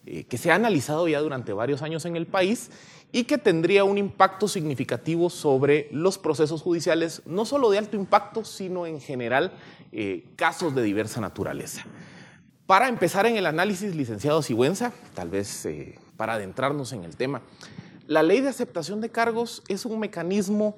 [0.06, 2.72] eh, que se ha analizado ya durante varios años en el país
[3.12, 8.46] y que tendría un impacto significativo sobre los procesos judiciales, no solo de alto impacto,
[8.46, 9.52] sino en general
[9.92, 11.86] eh, casos de diversa naturaleza.
[12.66, 17.42] Para empezar en el análisis, licenciado Sigüenza, tal vez eh, para adentrarnos en el tema,
[18.08, 20.78] la ley de aceptación de cargos es un mecanismo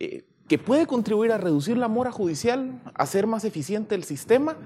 [0.00, 4.56] eh, que puede contribuir a reducir la mora judicial, a hacer más eficiente el sistema,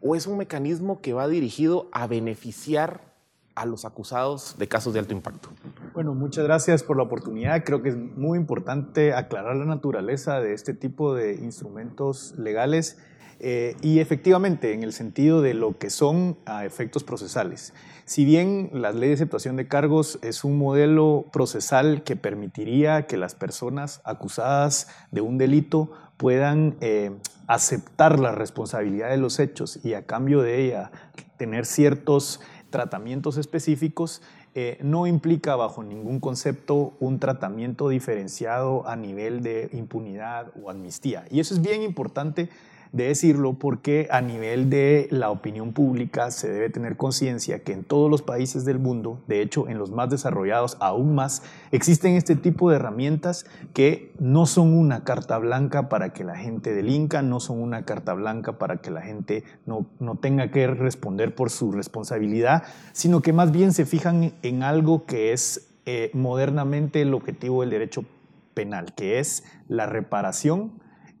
[0.00, 3.11] o es un mecanismo que va dirigido a beneficiar
[3.54, 5.50] a los acusados de casos de alto impacto.
[5.94, 7.64] Bueno, muchas gracias por la oportunidad.
[7.64, 12.98] Creo que es muy importante aclarar la naturaleza de este tipo de instrumentos legales
[13.44, 17.74] eh, y efectivamente en el sentido de lo que son a efectos procesales.
[18.04, 23.16] Si bien la ley de aceptación de cargos es un modelo procesal que permitiría que
[23.16, 27.10] las personas acusadas de un delito puedan eh,
[27.48, 30.92] aceptar la responsabilidad de los hechos y a cambio de ella
[31.36, 32.40] tener ciertos
[32.72, 34.20] tratamientos específicos,
[34.56, 41.24] eh, no implica bajo ningún concepto un tratamiento diferenciado a nivel de impunidad o amnistía.
[41.30, 42.48] Y eso es bien importante
[42.92, 47.84] de decirlo porque a nivel de la opinión pública se debe tener conciencia que en
[47.84, 52.36] todos los países del mundo, de hecho en los más desarrollados aún más, existen este
[52.36, 57.40] tipo de herramientas que no son una carta blanca para que la gente delinca, no
[57.40, 61.72] son una carta blanca para que la gente no, no tenga que responder por su
[61.72, 67.62] responsabilidad, sino que más bien se fijan en algo que es eh, modernamente el objetivo
[67.62, 68.04] del derecho
[68.52, 70.72] penal, que es la reparación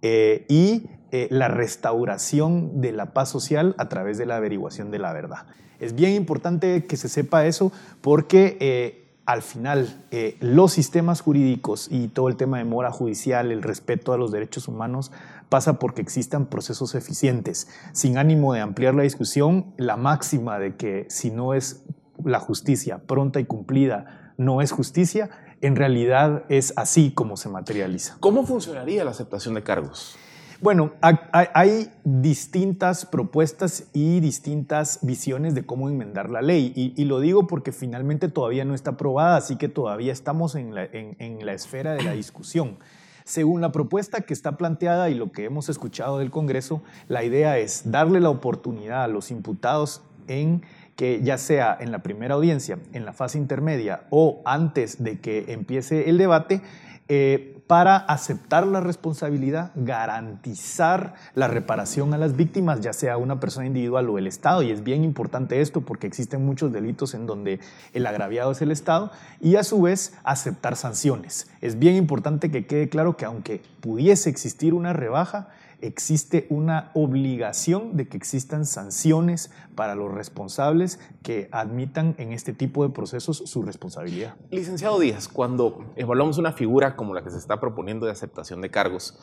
[0.02, 4.98] eh, y eh, la restauración de la paz social a través de la averiguación de
[4.98, 5.46] la verdad.
[5.78, 7.70] Es bien importante que se sepa eso
[8.00, 13.52] porque eh, al final eh, los sistemas jurídicos y todo el tema de mora judicial,
[13.52, 15.12] el respeto a los derechos humanos,
[15.50, 17.68] pasa porque existan procesos eficientes.
[17.92, 21.84] Sin ánimo de ampliar la discusión, la máxima de que si no es
[22.24, 25.28] la justicia pronta y cumplida, no es justicia,
[25.60, 28.16] en realidad es así como se materializa.
[28.20, 30.16] ¿Cómo funcionaría la aceptación de cargos?
[30.62, 36.72] Bueno, hay distintas propuestas y distintas visiones de cómo enmendar la ley.
[36.76, 40.84] Y, lo digo porque finalmente todavía no está aprobada, así que todavía estamos en la,
[40.84, 42.78] en la esfera de la discusión.
[43.24, 47.58] Según la propuesta que está planteada y lo que hemos escuchado del Congreso, la idea
[47.58, 50.62] es darle la oportunidad a los imputados en
[50.94, 55.52] que ya sea en la primera audiencia, en la fase intermedia o antes de que
[55.52, 56.62] empiece el debate,
[57.08, 63.66] eh, para aceptar la responsabilidad, garantizar la reparación a las víctimas, ya sea una persona
[63.66, 67.60] individual o el Estado, y es bien importante esto porque existen muchos delitos en donde
[67.92, 71.48] el agraviado es el Estado, y a su vez aceptar sanciones.
[71.60, 75.48] Es bien importante que quede claro que aunque pudiese existir una rebaja,
[75.82, 82.86] existe una obligación de que existan sanciones para los responsables que admitan en este tipo
[82.86, 84.36] de procesos su responsabilidad.
[84.50, 88.70] Licenciado Díaz, cuando evaluamos una figura como la que se está proponiendo de aceptación de
[88.70, 89.18] cargos,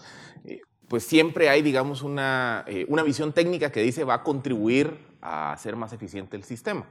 [0.45, 4.98] eh, pues siempre hay, digamos, una, eh, una visión técnica que dice va a contribuir
[5.22, 6.86] a hacer más eficiente el sistema.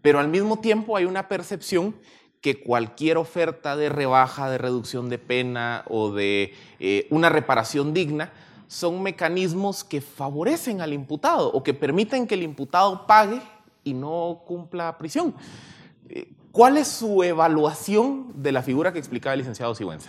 [0.00, 1.94] Pero al mismo tiempo hay una percepción
[2.40, 8.32] que cualquier oferta de rebaja, de reducción de pena o de eh, una reparación digna
[8.66, 13.40] son mecanismos que favorecen al imputado o que permiten que el imputado pague
[13.84, 15.34] y no cumpla prisión.
[16.08, 20.08] Eh, ¿Cuál es su evaluación de la figura que explicaba el licenciado Sigüenza?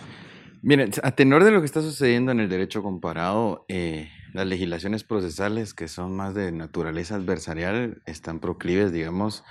[0.62, 5.04] Miren, a tenor de lo que está sucediendo en el derecho comparado, eh, las legislaciones
[5.04, 9.44] procesales que son más de naturaleza adversarial están proclives, digamos,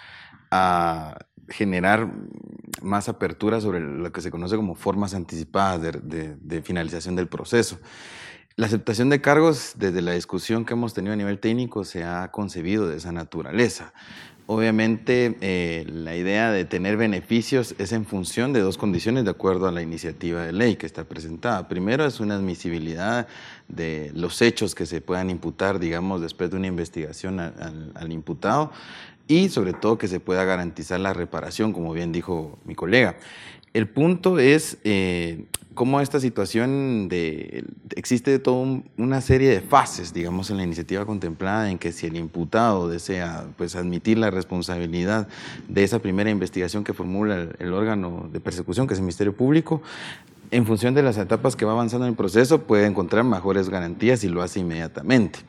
[0.51, 1.17] a
[1.49, 2.11] generar
[2.81, 7.79] más apertura sobre lo que se conoce como formas anticipadas de finalización del proceso.
[8.57, 12.31] La aceptación de cargos, desde la discusión que hemos tenido a nivel técnico, se ha
[12.31, 13.91] concebido de esa naturaleza.
[14.47, 19.67] Obviamente, eh, la idea de tener beneficios es en función de dos condiciones de acuerdo
[19.67, 21.67] a la iniciativa de ley que está presentada.
[21.67, 23.27] Primero es una admisibilidad
[23.67, 28.71] de los hechos que se puedan imputar, digamos, después de una investigación al imputado
[29.27, 33.17] y sobre todo que se pueda garantizar la reparación, como bien dijo mi colega.
[33.75, 37.65] El punto es eh, cómo esta situación de...
[37.97, 42.15] Existe toda una serie de fases, digamos, en la iniciativa contemplada en que si el
[42.15, 45.27] imputado desea pues, admitir la responsabilidad
[45.67, 49.81] de esa primera investigación que formula el órgano de persecución, que es el Ministerio Público,
[50.51, 54.23] en función de las etapas que va avanzando en el proceso, puede encontrar mejores garantías
[54.23, 55.39] y lo hace inmediatamente.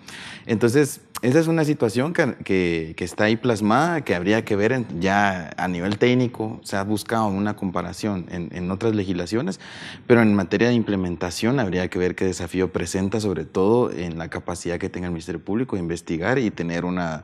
[0.47, 5.51] Entonces, esa es una situación que, que, está ahí plasmada, que habría que ver ya
[5.57, 9.59] a nivel técnico, se ha buscado una comparación en, en, otras legislaciones,
[10.07, 14.29] pero en materia de implementación habría que ver qué desafío presenta, sobre todo en la
[14.29, 17.23] capacidad que tenga el Ministerio Público de investigar y tener una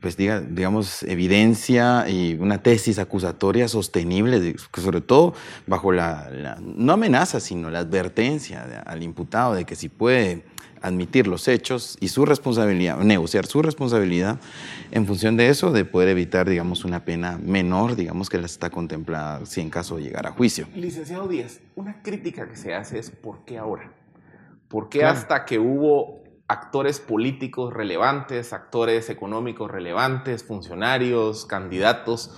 [0.00, 5.34] pues diga, digamos, evidencia y una tesis acusatoria sostenible, sobre todo
[5.66, 10.44] bajo la, no amenaza, sino la advertencia al imputado de que si puede
[10.82, 14.38] admitir los hechos y su responsabilidad, negociar su responsabilidad,
[14.90, 18.70] en función de eso, de poder evitar, digamos, una pena menor, digamos, que la está
[18.70, 20.68] contemplada si en caso de llegar a juicio.
[20.74, 23.90] Licenciado Díaz, una crítica que se hace es ¿por qué ahora?
[24.68, 32.30] ¿Por qué hasta que hubo actores políticos relevantes, actores económicos relevantes, funcionarios, candidatos,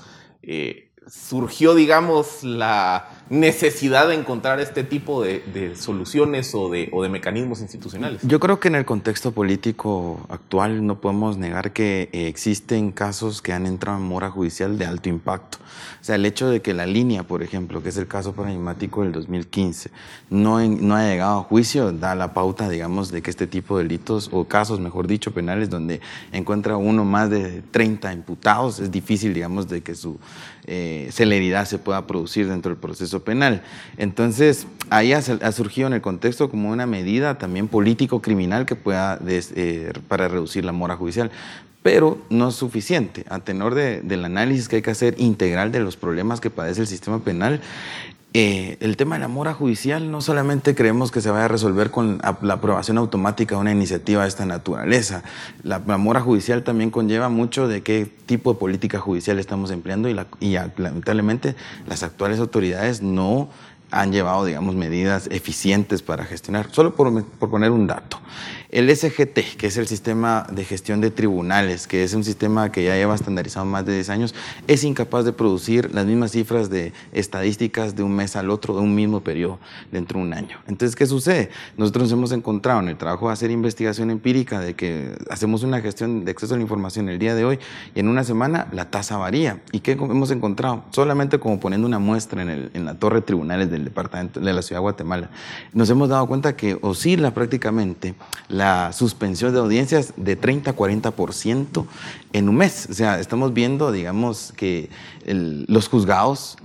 [0.42, 7.08] eh, surgió, digamos, la necesidad de encontrar este tipo de, soluciones o de, o de,
[7.08, 8.20] mecanismos institucionales?
[8.22, 13.52] Yo creo que en el contexto político actual no podemos negar que existen casos que
[13.52, 15.58] han entrado en mora judicial de alto impacto.
[16.00, 19.02] O sea, el hecho de que la línea, por ejemplo, que es el caso paradigmático
[19.02, 19.90] del 2015,
[20.30, 23.84] no, no haya llegado a juicio, da la pauta, digamos, de que este tipo de
[23.84, 26.00] delitos, o casos, mejor dicho, penales, donde
[26.32, 30.18] encuentra uno más de 30 imputados, es difícil, digamos, de que su
[30.70, 33.62] eh, celeridad se pueda producir dentro del proceso penal.
[33.96, 39.92] Entonces, ahí ha, surgido en el contexto como una medida también político-criminal que pueda eh,
[40.08, 41.30] para reducir la mora judicial.
[41.82, 43.24] Pero no es suficiente.
[43.30, 46.86] A tenor del análisis que hay que hacer integral de los problemas que padece el
[46.86, 47.62] sistema penal,
[48.34, 51.90] eh, el tema de la mora judicial no solamente creemos que se vaya a resolver
[51.90, 55.22] con la aprobación automática de una iniciativa de esta naturaleza.
[55.62, 60.14] La, mora judicial también conlleva mucho de qué tipo de política judicial estamos empleando y,
[60.76, 63.48] lamentablemente las actuales autoridades no
[63.90, 66.68] han llevado, digamos, medidas eficientes para gestionar.
[66.70, 68.20] Solo por poner un dato.
[68.70, 72.84] El SGT, que es el sistema de gestión de tribunales, que es un sistema que
[72.84, 74.34] ya lleva estandarizado más de 10 años,
[74.66, 78.82] es incapaz de producir las mismas cifras de estadísticas de un mes al otro, de
[78.82, 79.58] un mismo periodo,
[79.90, 80.58] dentro de un año.
[80.66, 81.48] Entonces, ¿qué sucede?
[81.78, 85.80] Nosotros nos hemos encontrado en el trabajo de hacer investigación empírica de que hacemos una
[85.80, 87.58] gestión de acceso a la información el día de hoy
[87.94, 89.62] y en una semana la tasa varía.
[89.72, 90.84] ¿Y qué hemos encontrado?
[90.90, 94.80] Solamente como poniendo una muestra en, la torre de tribunales del departamento de la ciudad
[94.80, 95.30] de Guatemala,
[95.72, 98.14] nos hemos dado cuenta que oscila prácticamente
[98.92, 101.86] suspensión de audiencias de 30 a 40%
[102.32, 102.88] en un mes.
[102.90, 104.90] O sea, estamos viendo, digamos, que
[105.26, 106.56] los juzgados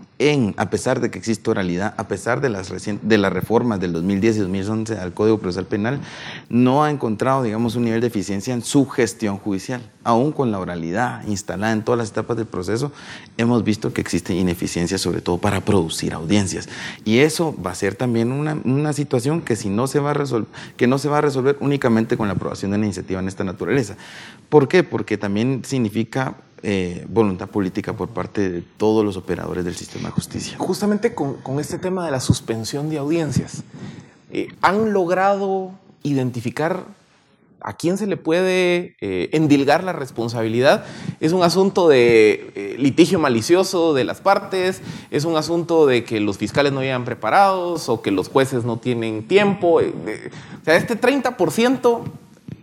[0.57, 2.71] a pesar de que existe oralidad, a pesar de las,
[3.01, 5.99] de las reformas del 2010 y 2011 al Código Procesal Penal,
[6.49, 9.81] no ha encontrado, digamos, un nivel de eficiencia en su gestión judicial.
[10.05, 12.91] Aún con la oralidad instalada en todas las etapas del proceso,
[13.37, 16.69] hemos visto que existe ineficiencia, sobre todo para producir audiencias.
[17.03, 20.13] Y eso va a ser también una, una situación que, si no se va a
[20.13, 20.47] resolver,
[20.77, 23.43] que no se va a resolver únicamente con la aprobación de una iniciativa en esta
[23.43, 23.97] naturaleza.
[24.47, 24.83] ¿Por qué?
[24.83, 26.35] Porque también significa
[26.65, 30.57] eh, voluntad política por parte de todos los operadores del sistema de justicia.
[30.57, 33.63] Justamente con, este tema de la suspensión de audiencias,
[34.31, 35.71] eh, ¿han logrado
[36.03, 36.85] identificar
[37.59, 40.85] a quién se le puede eh, endilgar la responsabilidad?
[41.19, 44.81] ¿Es un asunto de litigio malicioso de las partes?
[45.11, 48.77] ¿Es un asunto de que los fiscales no llegan preparados o que los jueces no
[48.77, 49.81] tienen tiempo?
[49.81, 52.03] o sea, este 30%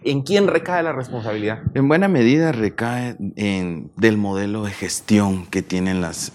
[0.02, 1.60] ¿En quién recae la responsabilidad?
[1.74, 6.32] En buena medida recae en, del modelo de gestión que tienen las,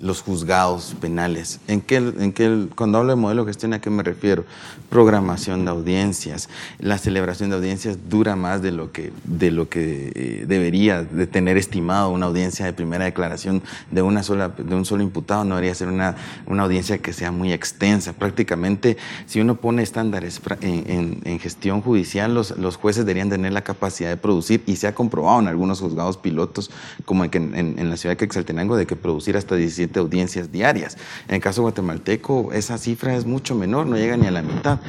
[0.00, 1.60] los juzgados penales.
[1.66, 4.44] ¿En qué, en qué, cuando hablo de modelo de gestión, ¿a qué me refiero?
[4.90, 6.50] Programación de audiencias.
[6.78, 11.26] La celebración de audiencias dura más de lo que, de lo que eh, debería de
[11.26, 15.44] tener estimado una audiencia de primera declaración de, una sola, de un solo imputado.
[15.44, 16.16] No debería ser una,
[16.46, 18.12] una audiencia que sea muy extensa.
[18.12, 23.52] Prácticamente, si uno pone estándares en, en, en gestión judicial, los, los jueces deberían tener
[23.52, 26.70] la capacidad de producir, y se ha comprobado en algunos juzgados pilotos,
[27.04, 30.96] como en, en, la ciudad de Quetzaltenango, de que producir hasta 17 audiencias diarias.
[31.28, 34.80] En el caso guatemalteco, esa cifra es mucho menor, no llega ni a la mitad.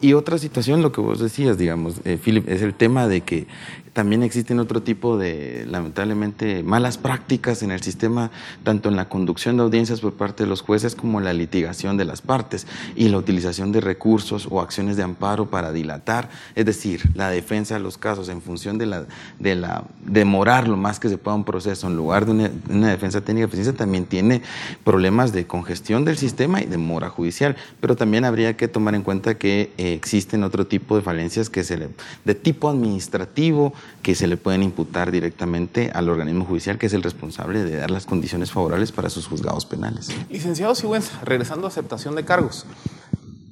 [0.00, 3.46] Y otra situación, lo que vos decías, digamos, eh, Philip, es el tema de que
[3.94, 8.32] también existen otro tipo de, lamentablemente, malas prácticas en el sistema,
[8.64, 12.04] tanto en la conducción de audiencias por parte de los jueces como la litigación de
[12.04, 12.66] las partes
[12.96, 17.74] y la utilización de recursos o acciones de amparo para dilatar, es decir, la defensa
[17.74, 19.06] de los casos en función de la,
[19.38, 23.20] de la demorar lo más que se pueda un proceso en lugar de una, defensa
[23.20, 24.42] técnica eficiencia también tiene
[24.82, 29.38] problemas de congestión del sistema y demora judicial, pero también habría que tomar en cuenta
[29.38, 31.90] que eh, existen otro tipo de falencias que se le,
[32.24, 33.72] de tipo administrativo
[34.02, 37.90] que se le pueden imputar directamente al organismo judicial, que es el responsable de dar
[37.90, 40.08] las condiciones favorables para sus juzgados penales.
[40.30, 42.66] Licenciado Sigüenza, regresando a aceptación de cargos,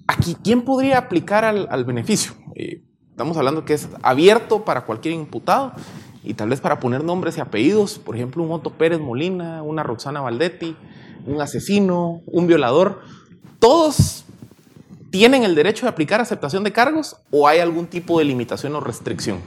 [0.06, 2.32] aquí, ¿quién podría aplicar al, beneficio?
[2.54, 5.72] Eh, estamos hablando que es abierto para cualquier imputado
[6.22, 9.82] y tal vez para poner nombres y apellidos, por ejemplo, un Otto Pérez Molina, una
[9.82, 10.76] Roxana Valdetti,
[11.26, 13.00] un asesino, un violador,
[13.58, 14.24] todos
[15.12, 18.80] tienen el derecho de aplicar aceptación de cargos o hay algún tipo de limitación o
[18.80, 19.38] restricción?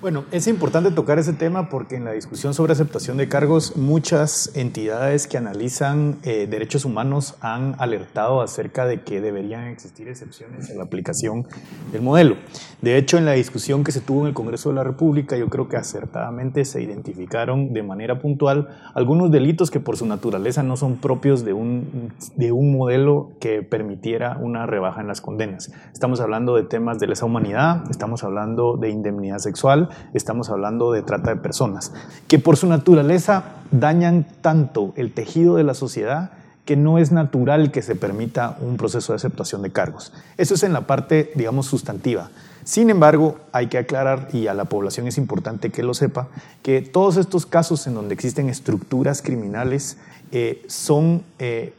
[0.00, 4.50] Bueno, es importante tocar ese tema porque en la discusión sobre aceptación de cargos muchas
[4.56, 10.78] entidades que analizan eh, derechos humanos han alertado acerca de que deberían existir excepciones en
[10.78, 11.46] la aplicación
[11.92, 12.36] del modelo.
[12.80, 15.50] De hecho, en la discusión que se tuvo en el Congreso de la República, yo
[15.50, 20.78] creo que acertadamente se identificaron de manera puntual algunos delitos que por su naturaleza no
[20.78, 25.70] son propios de un, de un modelo que permitiera una rebaja en las condenas.
[25.92, 31.02] Estamos hablando de temas de lesa humanidad, estamos hablando de indemnidad sexual, estamos hablando de
[31.02, 31.92] trata de personas,
[32.28, 36.32] que por su naturaleza dañan tanto el tejido de la sociedad
[36.64, 40.12] que no es natural que se permita un proceso de aceptación de cargos.
[40.36, 42.30] Eso es en la parte, digamos, sustantiva.
[42.62, 46.28] Sin embargo, hay que aclarar, y a la población es importante que lo sepa,
[46.62, 49.98] que todos estos casos en donde existen estructuras criminales
[50.30, 51.74] eh, son eh,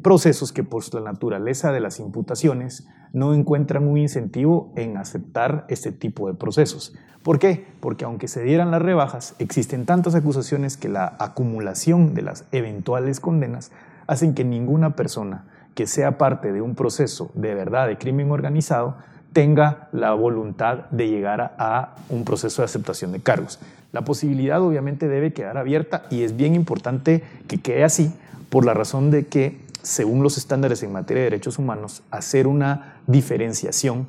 [0.00, 5.92] procesos que por la naturaleza de las imputaciones no encuentran un incentivo en aceptar este
[5.92, 6.94] tipo de procesos.
[7.22, 7.64] ¿Por qué?
[7.80, 13.20] Porque aunque se dieran las rebajas, existen tantas acusaciones que la acumulación de las eventuales
[13.20, 13.70] condenas
[14.06, 15.44] hacen que ninguna persona
[15.74, 18.96] que sea parte de un proceso de verdad de crimen organizado
[19.32, 23.58] tenga la voluntad de llegar a, un proceso de aceptación de cargos.
[23.92, 28.12] La posibilidad obviamente debe quedar abierta y es bien importante que quede así
[28.50, 32.96] por la razón de que según los estándares en materia de derechos humanos, hacer una
[33.06, 34.06] diferenciación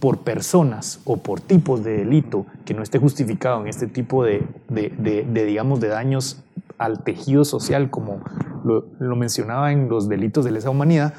[0.00, 4.42] por personas o por tipos de delito que no esté justificado en este tipo de,
[4.68, 6.38] digamos, de daños
[6.78, 8.20] al tejido social, como
[8.64, 11.14] lo, mencionaba en los delitos de lesa humanidad,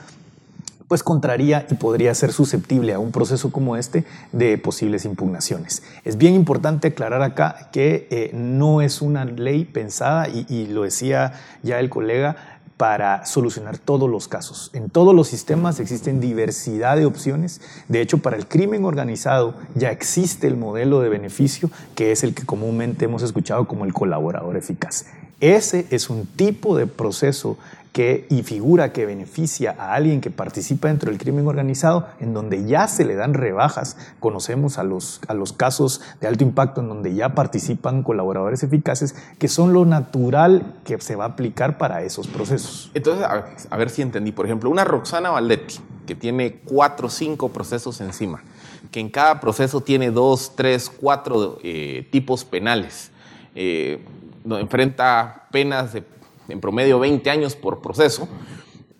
[0.88, 5.84] pues contraría y podría ser susceptible a un proceso como este de posibles impugnaciones.
[6.04, 11.34] Es bien importante aclarar acá que eh, no es una ley pensada, y lo decía
[11.62, 14.72] ya el colega, para solucionar todos los casos.
[14.72, 17.60] En todos los sistemas existen diversidad de opciones.
[17.90, 22.34] De hecho, para el crimen organizado ya existe el modelo de beneficio, que es el
[22.34, 25.08] que comúnmente hemos escuchado como el colaborador eficaz.
[25.42, 27.58] Ese es un tipo de proceso
[27.92, 32.66] que, y figura que beneficia a alguien que participa dentro del crimen organizado, en donde
[32.66, 33.98] ya se le dan rebajas.
[34.20, 39.16] Conocemos a los, a los casos de alto impacto en donde ya participan colaboradores eficaces,
[39.40, 42.92] que son lo natural que se va a aplicar para esos procesos.
[42.94, 43.26] Entonces,
[43.70, 44.32] a ver, si entendí.
[44.32, 48.44] Por ejemplo, una Roxana Valdetti, que tiene cuatro o cinco procesos encima,
[48.92, 53.12] que en cada proceso tiene dos, tres, cuatro eh, tipos penales.
[53.56, 54.00] Eh,
[54.46, 56.04] enfrenta penas de
[56.50, 58.28] en promedio 20 años por proceso,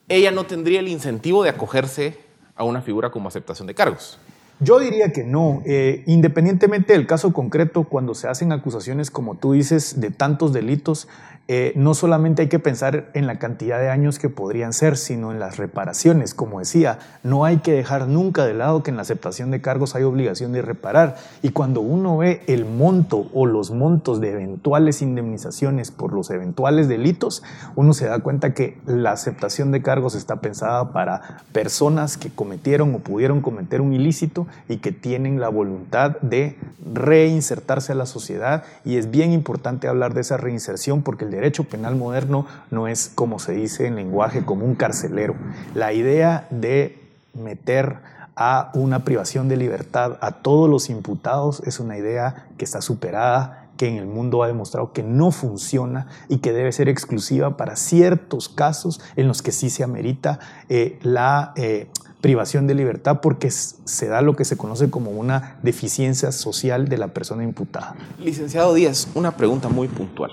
[0.08, 2.18] ella no tendría el incentivo de acogerse
[2.56, 4.20] a una figura como aceptación de cargos.
[4.60, 5.62] Yo diría que no.
[5.66, 11.08] Eh, independientemente del caso concreto, cuando se hacen acusaciones, como tú dices, de tantos delitos,
[11.52, 15.32] eh, no solamente hay que pensar en la cantidad de años que podrían ser, sino
[15.32, 16.36] en las reparaciones.
[16.36, 19.96] Como decía, no hay que dejar nunca de lado que en la aceptación de cargos
[19.96, 21.16] hay obligación de reparar.
[21.42, 26.88] Y cuando uno ve el monto o los montos de eventuales indemnizaciones por los eventuales
[26.88, 27.42] delitos,
[27.76, 32.94] uno se da cuenta que la aceptación de cargos está pensada para personas que cometieron
[32.94, 36.58] o pudieron cometer un ilícito y que tienen la voluntad de
[36.94, 38.66] reinsertarse a la sociedad.
[38.86, 43.12] Y es bien importante hablar de esa reinserción porque el derecho penal moderno no es,
[43.14, 45.36] como se dice en lenguaje común, carcelero.
[45.74, 47.00] La idea de
[47.34, 47.98] meter
[48.36, 53.68] a una privación de libertad a todos los imputados es una idea que está superada,
[53.76, 57.76] que en el mundo ha demostrado que no funciona y que debe ser exclusiva para
[57.76, 61.88] ciertos casos en los que sí se amerita eh, la eh,
[62.22, 66.98] privación de libertad porque se da lo que se conoce como una deficiencia social de
[66.98, 67.96] la persona imputada.
[68.20, 70.32] Licenciado Díaz, una pregunta muy puntual.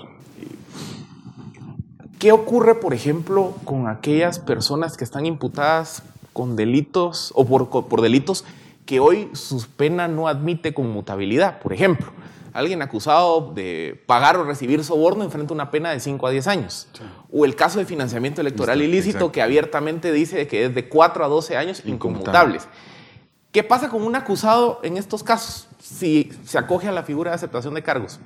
[2.19, 6.01] ¿Qué ocurre, por ejemplo, con aquellas personas que están imputadas
[6.33, 8.43] con delitos o por, delitos
[8.87, 11.59] que hoy su pena no admite conmutabilidad?
[11.59, 12.07] Por ejemplo,
[12.53, 16.87] alguien acusado de pagar o recibir soborno enfrenta una pena de 5 a 10 años.
[17.31, 21.27] O el caso de financiamiento electoral ilícito que abiertamente dice que es de 4 a
[21.27, 22.67] 12 años inconmutables.
[23.51, 27.35] ¿Qué pasa con un acusado en estos casos si se acoge a la figura de
[27.35, 28.19] aceptación de cargos?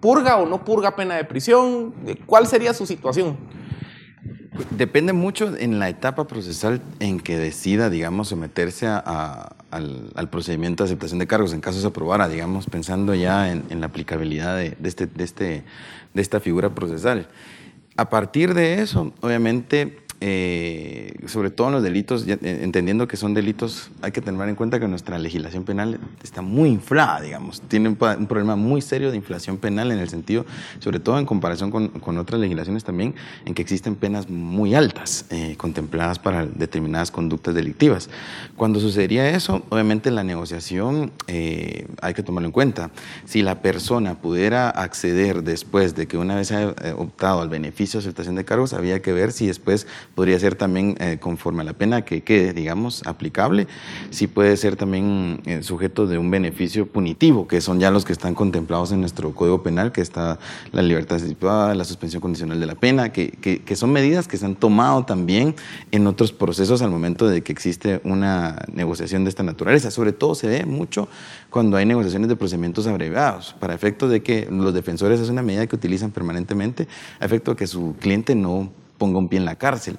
[0.00, 1.94] ¿Purga o no purga pena de prisión?
[2.26, 3.36] ¿Cuál sería su situación?
[4.70, 11.18] Depende mucho en la etapa procesal en que decida, digamos, someterse al, procedimiento de aceptación
[11.18, 15.24] de cargos, en caso se aprobara, digamos, pensando ya en, la aplicabilidad de, este, de,
[15.24, 15.64] este,
[16.14, 17.28] de esta figura procesal.
[17.96, 23.32] A partir de eso, obviamente, eh, sobre todo en los delitos, eh, entendiendo que son
[23.32, 27.88] delitos, hay que tener en cuenta que nuestra legislación penal está muy inflada, digamos, tiene
[27.88, 30.44] un, problema muy serio de inflación penal en el sentido,
[30.78, 33.14] sobre todo en comparación con, con otras legislaciones también,
[33.46, 38.10] en que existen penas muy altas eh, contempladas para determinadas conductas delictivas.
[38.56, 42.90] Cuando sucedería eso, obviamente la negociación hay que tomarlo en cuenta.
[43.24, 48.06] Si la persona pudiera acceder después de que una vez haya optado al beneficio de
[48.06, 51.72] aceptación de cargos, había que ver si después podría ser también eh, conforme a la
[51.72, 53.66] pena que quede, digamos, aplicable,
[54.10, 58.12] sí puede ser también eh, sujeto de un beneficio punitivo, que son ya los que
[58.12, 60.38] están contemplados en nuestro Código Penal, que está
[60.72, 64.44] la libertad anticipada, la suspensión condicional de la pena, que, que, son medidas que se
[64.44, 65.54] han tomado también
[65.90, 69.90] en otros procesos al momento de que existe una negociación de esta naturaleza.
[69.90, 71.08] Sobre todo se ve mucho
[71.48, 75.66] cuando hay negociaciones de procedimientos abreviados, para efecto de que los defensores es una medida
[75.66, 76.88] que utilizan permanentemente,
[77.20, 78.70] a efecto de que su cliente no
[79.00, 79.96] ponga un pie en la cárcel.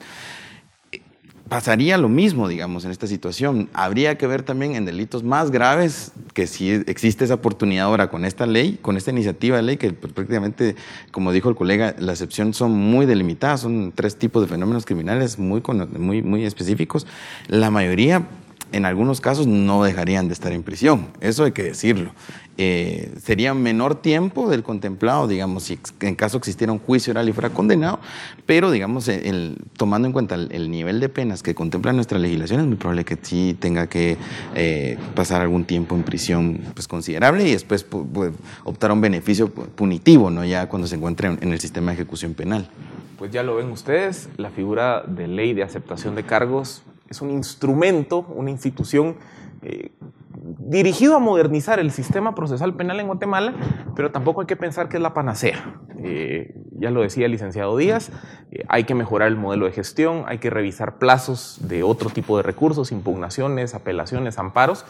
[1.49, 3.68] Pasaría lo mismo, digamos, en esta situación.
[3.74, 8.24] Habría que ver también en delitos más graves que si existe esa oportunidad ahora con
[8.24, 10.78] esta ley, con esta iniciativa de ley, que prácticamente,
[11.12, 15.39] como dijo el colega, la excepción son muy delimitadas, son tres tipos de fenómenos criminales
[15.39, 15.62] muy,
[15.97, 17.06] muy, muy específicos.
[17.49, 18.28] La mayoría
[18.72, 22.11] en algunos casos no dejarían de estar en prisión, eso hay que decirlo.
[22.57, 27.34] Eh, sería menor tiempo del contemplado, digamos, si en caso existiera un juicio oral y
[27.34, 27.99] fuera condenado,
[28.45, 32.67] pero digamos, el, tomando en cuenta el, nivel de penas que contempla nuestra legislación, es
[32.67, 34.17] muy probable que sí tenga que
[34.53, 37.86] eh, pasar algún tiempo en prisión pues, considerable y después
[38.63, 40.45] optar a un beneficio punitivo, ¿no?
[40.45, 42.69] ya cuando se encuentre en el sistema de ejecución penal.
[43.17, 47.30] Pues ya lo ven ustedes, la figura de ley de aceptación de cargos es un
[47.30, 49.18] instrumento, una institución
[49.62, 49.91] eh,
[50.59, 53.53] dirigido a modernizar el sistema procesal penal en Guatemala,
[53.95, 55.82] pero tampoco hay que pensar que es la panacea.
[55.99, 58.09] Eh, ya lo decía el licenciado Díaz,
[58.51, 62.36] eh, hay que mejorar el modelo de gestión, hay que revisar plazos de otro tipo
[62.38, 64.84] de recursos, impugnaciones, apelaciones, amparos,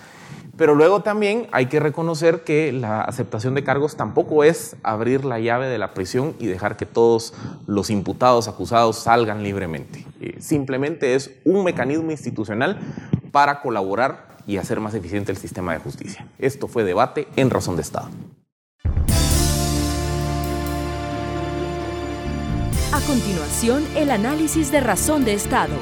[0.58, 5.40] pero luego también hay que reconocer que la aceptación de cargos tampoco es abrir la
[5.40, 7.34] llave de la prisión y dejar que todos
[7.68, 10.06] los imputados, acusados salgan libremente.
[10.20, 12.80] Eh, simplemente es un mecanismo institucional
[13.32, 16.28] para colaborar y hacer más eficiente el sistema de justicia.
[16.40, 18.10] Esto fue debate en razón de Estado.
[22.94, 25.74] A continuación, el análisis de razón de Estado.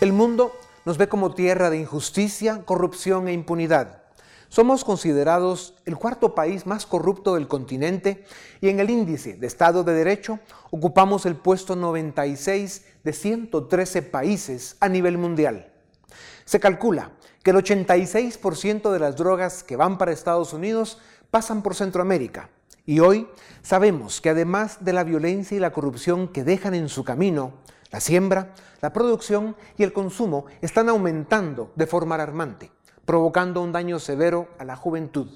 [0.00, 0.56] El mundo
[0.86, 4.04] nos ve como tierra de injusticia, corrupción e impunidad.
[4.48, 8.24] Somos considerados el cuarto país más corrupto del continente
[8.62, 10.38] y en el índice de Estado de Derecho
[10.70, 15.70] ocupamos el puesto 96 de 113 países a nivel mundial.
[16.46, 17.10] Se calcula
[17.42, 20.98] que el 86% de las drogas que van para Estados Unidos
[21.30, 22.48] pasan por Centroamérica
[22.88, 23.28] y hoy
[23.60, 27.52] sabemos que además de la violencia y la corrupción que dejan en su camino,
[27.92, 32.72] la siembra, la producción y el consumo están aumentando de forma alarmante,
[33.04, 35.28] provocando un daño severo a la juventud.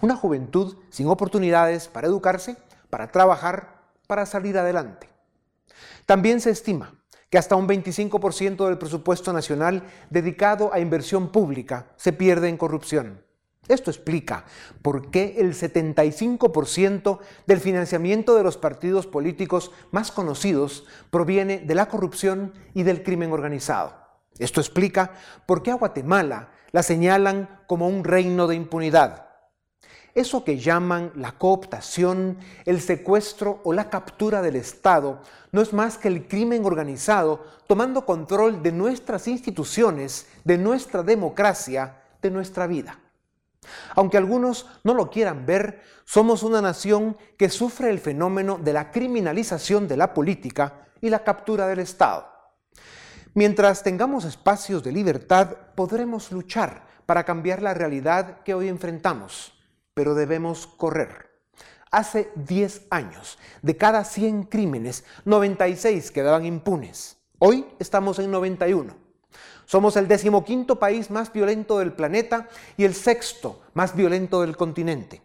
[0.00, 2.56] Una juventud sin oportunidades para educarse,
[2.88, 5.10] para trabajar, para salir adelante.
[6.06, 6.94] También se estima
[7.28, 13.25] que hasta un 25% del presupuesto nacional dedicado a inversión pública se pierde en corrupción.
[13.68, 14.44] Esto explica
[14.82, 21.88] por qué el 75% del financiamiento de los partidos políticos más conocidos proviene de la
[21.88, 23.94] corrupción y del crimen organizado.
[24.38, 25.12] Esto explica
[25.46, 29.26] por qué a Guatemala la señalan como un reino de impunidad.
[30.14, 35.20] Eso que llaman la cooptación, el secuestro o la captura del Estado
[35.52, 42.00] no es más que el crimen organizado tomando control de nuestras instituciones, de nuestra democracia,
[42.22, 42.98] de nuestra vida.
[43.94, 48.90] Aunque algunos no lo quieran ver, somos una nación que sufre el fenómeno de la
[48.90, 52.26] criminalización de la política y la captura del Estado.
[53.34, 59.52] Mientras tengamos espacios de libertad, podremos luchar para cambiar la realidad que hoy enfrentamos,
[59.94, 61.30] pero debemos correr.
[61.90, 67.18] Hace 10 años, de cada 100 crímenes, 96 quedaban impunes.
[67.38, 69.05] Hoy estamos en 91.
[69.66, 75.22] Somos el decimoquinto país más violento del planeta y el sexto más violento del continente.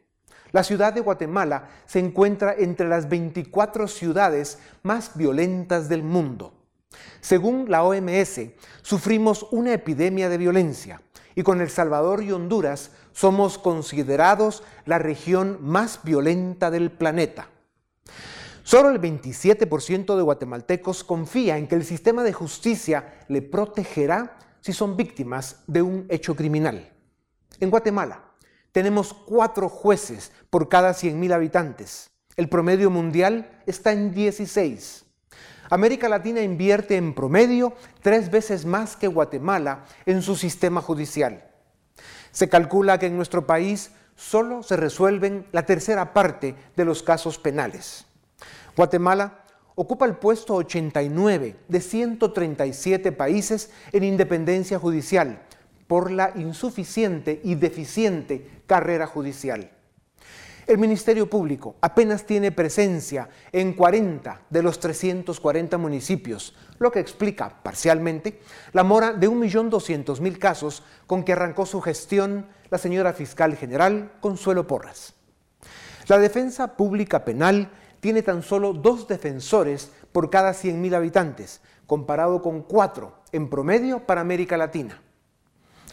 [0.51, 6.53] La ciudad de Guatemala se encuentra entre las 24 ciudades más violentas del mundo.
[7.21, 8.41] Según la OMS,
[8.81, 11.01] sufrimos una epidemia de violencia
[11.35, 17.47] y con El Salvador y Honduras somos considerados la región más violenta del planeta.
[18.63, 24.73] Solo el 27% de guatemaltecos confía en que el sistema de justicia le protegerá si
[24.73, 26.91] son víctimas de un hecho criminal.
[27.59, 28.23] En Guatemala
[28.71, 32.11] tenemos cuatro jueces por cada 100.000 habitantes.
[32.37, 35.05] El promedio mundial está en 16.
[35.69, 41.49] América Latina invierte en promedio tres veces más que Guatemala en su sistema judicial.
[42.31, 47.37] Se calcula que en nuestro país solo se resuelven la tercera parte de los casos
[47.37, 48.05] penales.
[48.75, 49.43] Guatemala
[49.75, 55.41] ocupa el puesto 89 de 137 países en independencia judicial
[55.87, 59.71] por la insuficiente y deficiente carrera judicial.
[60.67, 67.61] El Ministerio Público apenas tiene presencia en 40 de los 340 municipios, lo que explica
[67.61, 68.39] parcialmente
[68.71, 74.65] la mora de 1.200.000 casos con que arrancó su gestión la señora fiscal general Consuelo
[74.65, 75.15] Porras.
[76.07, 77.69] La defensa pública penal
[78.01, 84.21] tiene tan solo dos defensores por cada 100.000 habitantes, comparado con cuatro en promedio para
[84.21, 85.01] América Latina.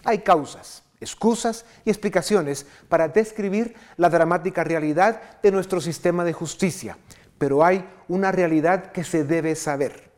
[0.04, 6.98] Hay causas, excusas y explicaciones para describir la dramática realidad de nuestro sistema de justicia,
[7.36, 10.10] pero hay una realidad que se debe saber.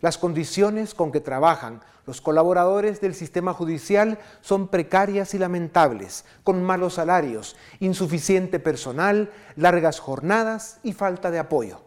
[0.00, 6.62] Las condiciones con que trabajan los colaboradores del sistema judicial son precarias y lamentables, con
[6.62, 11.80] malos salarios, insuficiente personal, largas jornadas y falta de apoyo.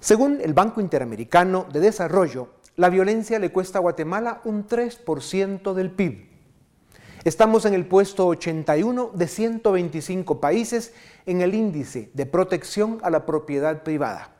[0.00, 5.90] Según el Banco Interamericano de Desarrollo, la violencia le cuesta a Guatemala un 3% del
[5.90, 6.30] PIB.
[7.24, 10.94] Estamos en el puesto 81 de 125 países
[11.26, 14.39] en el índice de protección a la propiedad privada.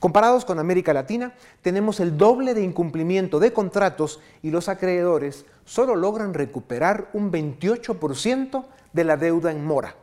[0.00, 5.94] Comparados con América Latina, tenemos el doble de incumplimiento de contratos y los acreedores solo
[5.94, 9.94] logran recuperar un 28% de la deuda en mora.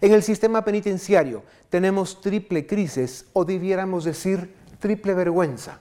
[0.00, 5.80] En el sistema penitenciario tenemos triple crisis o debiéramos decir triple vergüenza.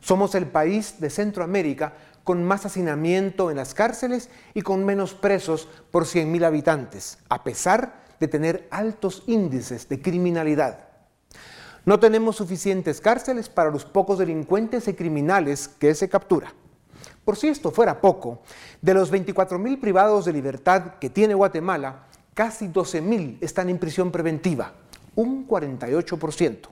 [0.00, 5.68] Somos el país de Centroamérica con más hacinamiento en las cárceles y con menos presos
[5.90, 10.83] por 100.000 habitantes, a pesar de tener altos índices de criminalidad.
[11.84, 16.54] No tenemos suficientes cárceles para los pocos delincuentes y criminales que se captura.
[17.26, 18.40] Por si esto fuera poco,
[18.80, 23.78] de los 24 mil privados de libertad que tiene Guatemala, casi 12 mil están en
[23.78, 24.72] prisión preventiva,
[25.14, 26.68] un 48%.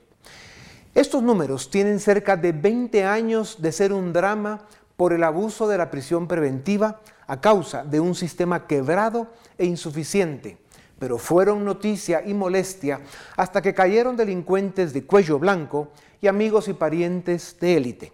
[0.94, 5.78] Estos números tienen cerca de 20 años de ser un drama por el abuso de
[5.78, 10.58] la prisión preventiva a causa de un sistema quebrado e insuficiente,
[11.03, 13.00] pero fueron noticia y molestia
[13.36, 15.88] hasta que cayeron delincuentes de cuello blanco
[16.20, 18.12] y amigos y parientes de élite.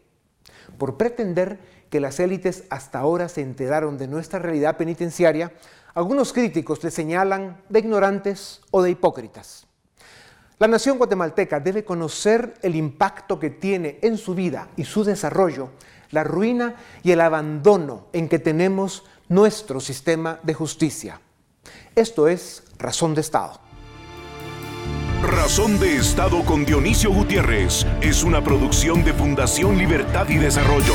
[0.79, 1.59] Por pretender
[1.91, 5.53] que las élites hasta ahora se enteraron de nuestra realidad penitenciaria,
[5.93, 9.67] algunos críticos le señalan de ignorantes o de hipócritas.
[10.59, 15.73] La nación guatemalteca debe conocer el impacto que tiene en su vida y su desarrollo
[16.11, 21.21] la ruina y el abandono en que tenemos nuestro sistema de justicia.
[21.95, 23.61] Esto es Razón de Estado.
[25.23, 30.95] Razón de Estado con Dionisio Gutiérrez es una producción de Fundación Libertad y Desarrollo.